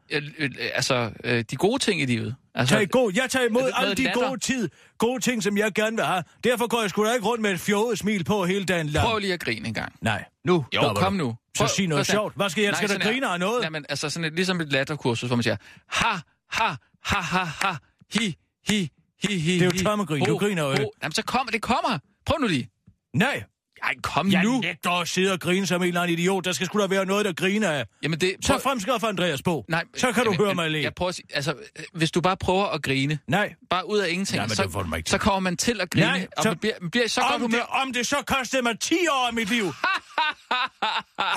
[0.74, 2.36] Altså, øh, de gode ting i livet.
[2.56, 4.28] Altså, Tag god, jeg tager imod alle de latter.
[4.28, 6.24] gode tid, gode ting, som jeg gerne vil have.
[6.44, 9.08] Derfor går jeg sgu da ikke rundt med et fjoget smil på hele dagen lang.
[9.08, 9.94] Prøv lige at grine en gang.
[10.02, 11.24] Nej, nu Jo, kom du.
[11.26, 11.36] nu.
[11.58, 12.36] Så sig noget sjovt.
[12.36, 12.72] Hvad skal jeg?
[12.72, 13.64] Nej, skal der grine af noget?
[13.64, 15.56] Jamen, altså sådan et, ligesom et latterkursus, hvor man siger,
[15.88, 16.18] ha,
[16.52, 17.76] ha, ha, ha, ha,
[18.14, 18.36] hi,
[18.70, 18.90] hi,
[19.24, 20.26] hi, hi, Det er jo tommegrin.
[20.26, 20.92] Du griner jo.
[21.04, 22.00] Jamen, så kommer, det kommer.
[22.26, 22.70] Prøv nu lige.
[23.14, 23.44] Nej.
[23.84, 24.52] Ej, kom jeg nu.
[24.52, 26.46] Jeg nægter at sidde og grine som en eller anden idiot.
[26.46, 27.86] Der skal sgu da være noget, der griner af.
[28.04, 28.36] Jamen det...
[28.48, 28.60] Prøv...
[28.60, 29.66] Så fremskaf Andreas på.
[29.70, 30.84] Nej, så kan jamen, du høre mig lige.
[30.84, 31.56] Jeg prøver at sige, altså,
[31.94, 33.20] hvis du bare prøver at grine.
[33.28, 33.54] Nej.
[33.70, 34.38] Bare ud af ingenting.
[34.38, 36.06] Nej, så, så kommer man til at grine.
[36.06, 37.58] Nej, og så, man bliver, bliver så om godt humør.
[37.58, 39.64] Det, om det så kostede mig 10 år af mit liv.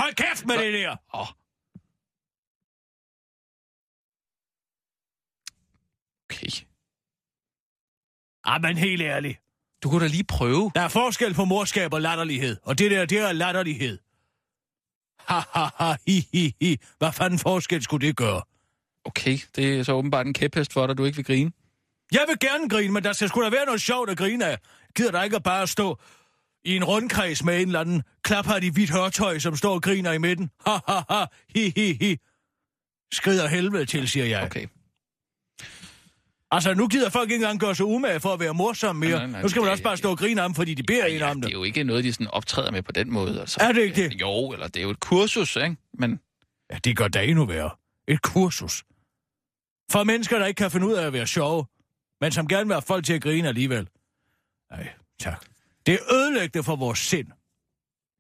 [0.01, 0.97] Hold kæft med det der.
[1.15, 1.27] Åh.
[6.31, 6.65] Okay.
[8.45, 9.39] Ah, men helt ærligt.
[9.83, 10.71] Du kunne da lige prøve.
[10.75, 12.57] Der er forskel på morskab og latterlighed.
[12.63, 13.99] Og det der, det er latterlighed.
[15.29, 16.77] Ha, ha, ha, hi, hi, hi.
[16.99, 18.43] Hvad fanden forskel skulle det gøre?
[19.05, 21.53] Okay, det er så åbenbart en kæphest for dig, du ikke vil grine.
[22.13, 24.59] Jeg vil gerne grine, men der skal sgu da være noget sjovt at grine af.
[24.97, 25.99] Gider der ikke at bare stå
[26.65, 30.13] i en rundkreds med en eller anden klaphat i hvidt hørtøj, som står og griner
[30.13, 30.51] i midten?
[30.67, 31.25] Ha, ha, ha,
[31.55, 32.17] hi, hi, hi.
[33.13, 34.43] Skrider helvede til, siger jeg.
[34.45, 34.67] Okay.
[36.51, 39.19] Altså, nu gider folk ikke engang gøre sig umage for at være morsomme mere.
[39.19, 40.83] Nej, nej, nu skal man det- også bare stå og grine af dem, fordi de
[40.83, 41.49] beder en om Det det.
[41.55, 43.41] er jo ikke noget, de sådan optræder med på den måde.
[43.41, 43.59] Altså.
[43.61, 44.21] Er det ikke det?
[44.21, 45.77] Jo, eller det er jo et kursus, ikke?
[45.99, 46.21] Men
[46.73, 47.71] Ja, det gør da endnu værre.
[48.09, 48.85] Et kursus.
[49.91, 51.65] For mennesker, der ikke kan finde ud af at være sjove,
[52.21, 53.89] men som gerne vil have folk til at grine alligevel.
[54.71, 54.89] Nej,
[55.21, 55.45] tak.
[55.87, 57.27] Det er ødelæggende for vores sind.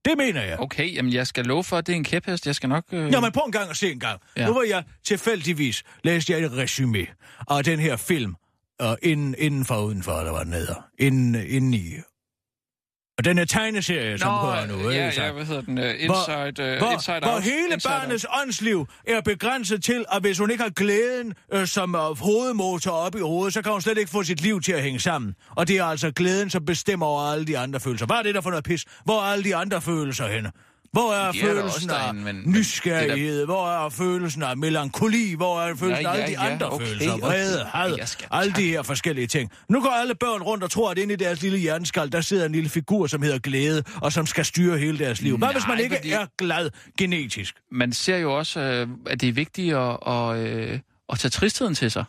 [0.08, 0.60] Det mener jeg.
[0.60, 2.46] okay, jamen jeg skal love for, at det er en kæphest.
[2.46, 2.84] Jeg skal nok...
[2.92, 3.12] Øh...
[3.12, 4.20] Jamen, prøv en gang at se en gang.
[4.36, 4.46] Ja.
[4.46, 7.06] Nu var jeg tilfældigvis, læste jeg et resume
[7.50, 8.34] af den her film,
[8.82, 10.74] uh, inden, inden for udenfor, eller hvad den hedder.
[10.98, 11.94] Inden, inden i...
[13.18, 15.78] Og den er tegneserie, som kører nu, ja, ja, hvad hedder den?
[15.78, 17.42] Uh, inside, hvor, uh, hvor, inside hvor out.
[17.42, 21.94] hele inside barnets åndsliv er begrænset til, at hvis hun ikke har glæden øh, som
[21.94, 25.00] hovedmotor op i hovedet, så kan hun slet ikke få sit liv til at hænge
[25.00, 25.34] sammen.
[25.56, 28.06] Og det er altså glæden, som bestemmer over alle de andre følelser.
[28.06, 28.84] Hvad er det der for noget pis?
[29.04, 30.50] Hvor er alle de andre følelser henne?
[30.92, 33.44] Hvor er, De er der følelsen også af derinde, men- men nysgerrighed?
[33.44, 35.34] Hvor er følelsen af melankoli?
[35.34, 37.12] Hvor er følelsen Ja, af ja, alle de ja, andre okay, følelser?
[37.12, 37.22] okay.
[37.26, 37.98] Vrede, had,
[38.30, 39.50] alle de her forskellige ting.
[39.68, 42.46] Nu går alle børn rundt og tror, at inde i deres lille hjerneskal, der sidder
[42.46, 45.38] en lille figur, som hedder glæde, og som skal styre hele deres liv.
[45.38, 47.54] Hvad hvis man Nej, ikke fordi- er glad genetisk?
[47.72, 50.80] Man ser jo også, øh, at det er vigtigt at, at, øh,
[51.12, 52.04] at tage tristheden til sig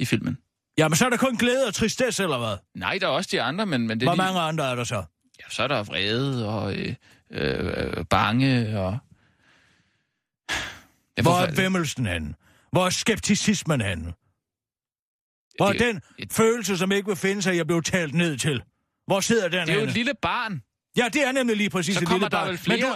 [0.00, 0.38] i filmen.
[0.78, 2.56] Jamen, så er der kun glæde og tristesse, eller hvad?
[2.76, 4.74] Nej, der er også de andre, men, men det er Hvor lige- mange andre er
[4.74, 4.94] der så?
[5.40, 6.94] Ja, så er der vrede og øh,
[7.32, 8.98] øh, bange og...
[11.16, 12.34] Det Hvor er vemmelsen henne?
[12.72, 14.12] Hvor er skepticismen henne?
[15.56, 18.14] Hvor er Det jo den et- følelse, som ikke vil finde sig, jeg blev talt
[18.14, 18.62] ned til?
[19.06, 19.90] Hvor sidder den Det er jo henne?
[19.90, 20.62] et lille barn.
[20.96, 22.58] Ja, det er nemlig lige præcis Så et lille barn.
[22.66, 22.86] Men du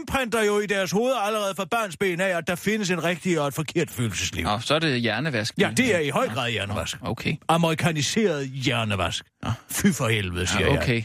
[0.00, 3.40] imprinter jo i deres hoveder allerede fra barns ben af, at der findes en rigtig
[3.40, 4.44] og et forkert følelsesliv.
[4.44, 5.54] Nå, så er det hjernevask.
[5.58, 6.98] Ja, det er i høj grad hjernevask.
[7.00, 7.36] Okay.
[7.48, 9.24] Amerikaniseret hjernevask.
[9.70, 10.82] Fy for helvede, siger Ja, jeg.
[10.82, 11.02] okay.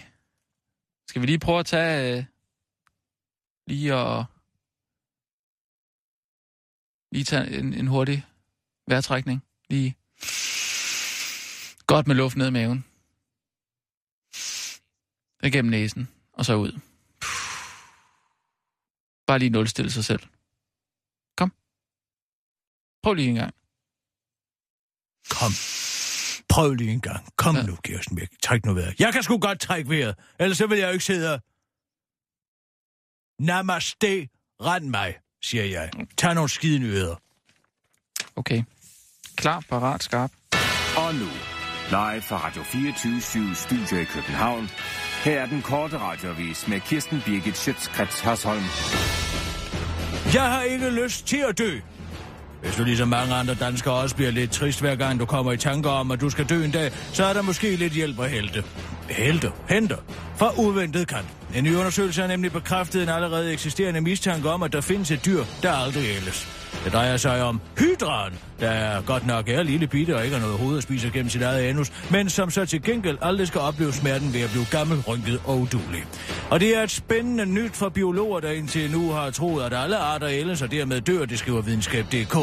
[1.07, 2.17] Skal vi lige prøve at tage...
[2.17, 2.23] Øh,
[3.68, 4.26] lige at...
[7.11, 8.26] Lige tage en, en hurtig
[8.88, 9.43] vejrtrækning.
[9.70, 9.95] Lige...
[11.88, 12.86] Godt med luft ned i maven.
[15.43, 16.07] Igennem næsen.
[16.34, 16.80] Og så ud.
[19.28, 20.20] Bare lige nulstille sig selv.
[21.38, 21.53] Kom.
[23.03, 23.53] Prøv lige en gang.
[25.30, 25.51] Kom.
[26.49, 27.36] Prøv lige en gang.
[27.36, 27.65] Kom Ja.
[27.65, 28.30] nu, Kirsten Birk.
[28.43, 28.99] Træk nu vejret.
[28.99, 30.15] Jeg kan sgu godt trække vejret.
[30.39, 31.39] Ellers så vil jeg jo ikke sidde her.
[33.39, 34.27] Namaste.
[34.61, 35.89] Rend mig, siger jeg.
[36.17, 37.15] Tag nogle skide nyheder.
[38.35, 38.63] Okay.
[39.35, 40.31] Klar, parat, skarp.
[40.97, 41.29] Og nu,
[41.89, 44.69] live fra Radio 24 Studio i København.
[45.23, 48.63] Her er den korte radiovis med Kirsten Birgit Schøtzgrads Hasholm.
[50.33, 51.79] Jeg har ikke lyst til at dø.
[52.61, 55.57] Hvis du ligesom mange andre danskere også bliver lidt trist hver gang du kommer i
[55.57, 58.29] tanker om, at du skal dø en dag, så er der måske lidt hjælp at
[58.29, 58.63] helte.
[59.09, 59.97] Helte, henter,
[60.35, 61.36] fra uventet kant.
[61.55, 65.25] En ny undersøgelse har nemlig bekræftet en allerede eksisterende mistanke om, at der findes et
[65.25, 66.47] dyr, der aldrig ældes.
[66.83, 70.43] Det drejer sig om hydraen, der er godt nok er lille bitte og ikke har
[70.43, 73.61] noget hoved at spise gennem sit eget anus, men som så til gengæld aldrig skal
[73.61, 76.05] opleve smerten ved at blive gammel, rynket og udulig.
[76.49, 79.97] Og det er et spændende nyt for biologer, der indtil nu har troet, at alle
[79.97, 82.35] arter ældes og dermed dør, det skriver videnskab.dk.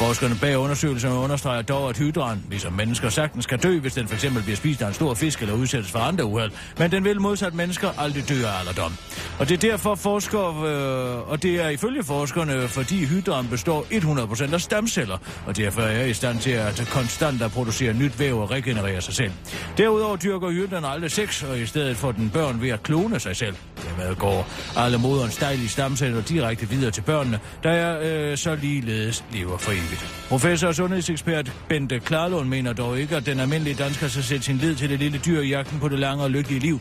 [0.00, 4.26] Forskerne bag undersøgelserne understreger dog, at hydran, ligesom mennesker, sagtens kan dø, hvis den f.eks.
[4.44, 6.50] bliver spist af en stor fisk eller udsættes for andre uheld.
[6.78, 8.92] Men den vil modsat mennesker aldrig dø af alderdom.
[9.38, 14.54] Og det er derfor forskere, øh, og det er ifølge forskerne, fordi hydran består 100%
[14.54, 18.50] af stamceller, og derfor er i stand til at konstant at producere nyt væv og
[18.50, 19.32] regenerere sig selv.
[19.78, 23.36] Derudover dyrker hydran aldrig sex, og i stedet får den børn ved at klone sig
[23.36, 23.56] selv.
[23.82, 29.24] Dermed går alle moderens dejlige stamceller direkte videre til børnene, der er, øh, så ligeledes
[29.32, 29.89] lever for evigt.
[30.28, 34.56] Professor og sundhedsekspert Bente Klarlund mener dog ikke, at den almindelige dansker skal sætte sin
[34.56, 36.80] lid til det lille dyr i jagten på det lange og lykkelige liv.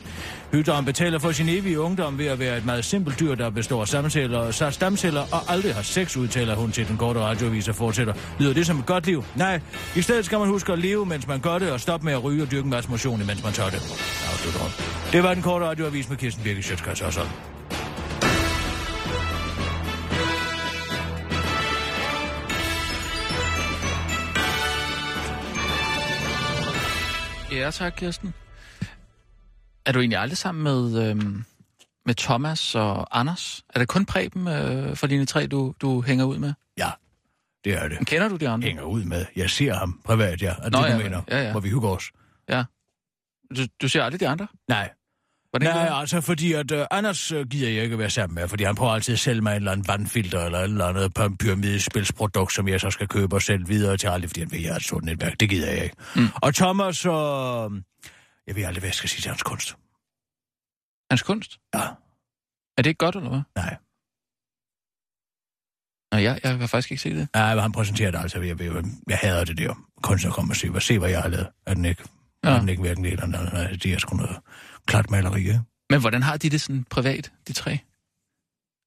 [0.51, 3.81] Hydran betaler for sin evige ungdom ved at være et meget simpelt dyr, der består
[3.81, 8.13] af stamceller, stamceller og aldrig har sex, udtaler hun til den korte radioavis og fortsætter.
[8.39, 9.23] Lyder det som et godt liv?
[9.35, 9.61] Nej.
[9.95, 12.23] I stedet skal man huske at leve, mens man gør det, og stoppe med at
[12.23, 13.81] ryge og dyrke en masse motion, mens man tør det.
[14.31, 14.71] Afslutter hun.
[15.11, 17.58] Det var den korte radioavis med Kirsten Birke Sjøtskrets og sådan.
[27.59, 28.33] Ja, tak, Kirsten.
[29.85, 31.43] Er du egentlig aldrig sammen med, øhm,
[32.05, 33.63] med Thomas og Anders?
[33.69, 36.53] Er det kun Preben øh, for dine tre, du, du hænger ud med?
[36.77, 36.91] Ja,
[37.63, 38.07] det er det.
[38.07, 38.67] Kender du de andre?
[38.67, 39.25] Hænger ud med.
[39.35, 40.53] Jeg ser ham privat, ja.
[40.61, 41.21] Er Nå, det, du ja, mener?
[41.27, 41.51] ja, ja.
[41.51, 42.11] Hvor vi hygger os.
[42.49, 42.63] Ja.
[43.57, 44.47] Du, du ser aldrig de andre?
[44.67, 44.89] Nej.
[45.51, 45.93] Hvordan Nej, du?
[45.93, 48.91] altså fordi at uh, Anders uh, gider jeg ikke være sammen med, fordi han prøver
[48.93, 52.79] altid at sælge mig en eller anden vandfilter eller et eller andet pyramidespilsprodukt, som jeg
[52.79, 54.83] så skal købe og sælge videre til aldrig, fordi han ved, at jeg har et
[54.83, 55.39] stort netværk.
[55.39, 55.95] Det gider jeg ikke.
[56.15, 56.27] Mm.
[56.35, 57.11] Og Thomas, uh,
[58.47, 59.75] jeg ved aldrig, hvad jeg skal sige til hans kunst.
[61.11, 61.57] Hans kunst?
[61.75, 61.81] Ja.
[62.77, 63.41] Er det ikke godt, eller hvad?
[63.55, 63.75] Nej.
[66.11, 67.27] Nå, jeg, jeg har faktisk ikke set det.
[67.35, 68.39] Ja, men han præsenterer det altså.
[68.41, 69.73] Jeg, jeg, jeg hader det der.
[70.03, 71.47] Kunstner kommer og siger, hvad, se hvad jeg har lavet.
[71.65, 72.03] Er den ikke,
[72.43, 72.49] ja.
[72.49, 73.53] Er den ikke hverken det eller andet?
[73.53, 74.37] Nej, De er sgu noget
[74.85, 75.61] klart maleri, ikke?
[75.89, 77.79] Men hvordan har de det sådan privat, de tre?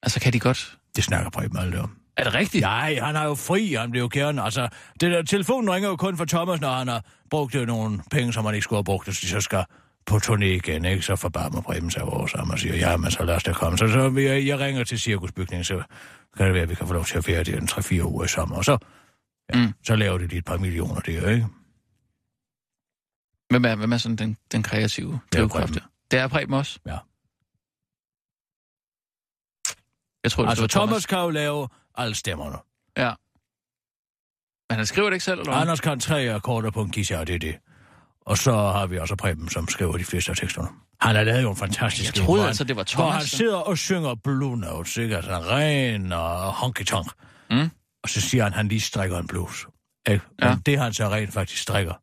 [0.03, 0.78] Altså, kan de godt...
[0.97, 1.97] Det snakker Preben aldrig om.
[2.16, 2.62] Er det rigtigt?
[2.62, 4.43] Nej, han er jo fri, han bliver jo gerne.
[4.43, 4.68] Altså,
[5.01, 8.32] det der, telefonen ringer jo kun for Thomas, når han har brugt øh, nogle penge,
[8.32, 9.64] som han ikke skulle have brugt, så de så skal
[10.07, 11.03] på turné igen, ikke?
[11.03, 13.78] Så forbarmer Preben sig over sammen og siger, ja, men så lad os da komme.
[13.78, 15.82] Så, så jeg, jeg ringer til cirkusbygningen, så
[16.36, 18.24] kan det være, at vi kan få lov til at ferie det en 3-4 uger
[18.24, 18.57] i sommer.
[18.57, 18.78] Og så,
[19.55, 19.72] ja, mm.
[19.84, 21.47] så laver de lige et par millioner der, ikke?
[23.53, 25.72] Hvem er, hvem er sådan den, den kreative drivkraft?
[26.11, 26.78] Det er Preben også?
[26.86, 26.98] Ja.
[30.24, 31.07] Jeg tror, det Altså, var Thomas Thomas.
[31.07, 32.57] kan jo lave alle stemmerne.
[32.96, 33.12] Ja.
[34.70, 35.53] Men han skriver det ikke selv, eller?
[35.53, 37.59] Anders kan tre akkorder på en guitar, det er det.
[38.26, 40.68] Og så har vi også Preben, som skriver de fleste af teksterne.
[41.00, 43.14] Han har lavet jo en fantastisk Jeg troede hvor altså, det var Hvor Thomas.
[43.14, 45.16] han sidder og synger Blue Notes, ikke?
[45.16, 47.12] Altså ren og honky-tonk.
[47.50, 47.70] Mm.
[48.03, 49.66] Og så siger han, at han lige strikker en blues.
[50.09, 50.24] Ikke?
[50.42, 50.48] Ja.
[50.50, 51.94] Men det han så rent faktisk strikker,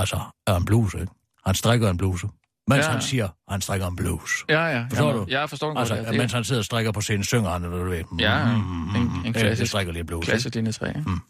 [0.00, 1.06] altså er en blues, ikke?
[1.46, 2.24] Han strikker en blues.
[2.70, 2.90] Mens Ja.
[2.90, 4.30] han siger, han strikker en blues.
[4.48, 4.86] Ja, ja.
[4.90, 5.26] Forstår Jamen, du?
[5.30, 5.80] Jeg forstår den godt.
[5.82, 6.02] Altså, ja.
[6.02, 8.04] ja, Det mens han sidder og strikker på scenen, synger han, eller du ved.
[8.20, 9.38] Ja, mm, en- en ikke?
[9.40, 10.24] klassisk- Det strikker lige en blues.
[10.26, 10.92] klasse linje 3.
[11.06, 11.20] Mm.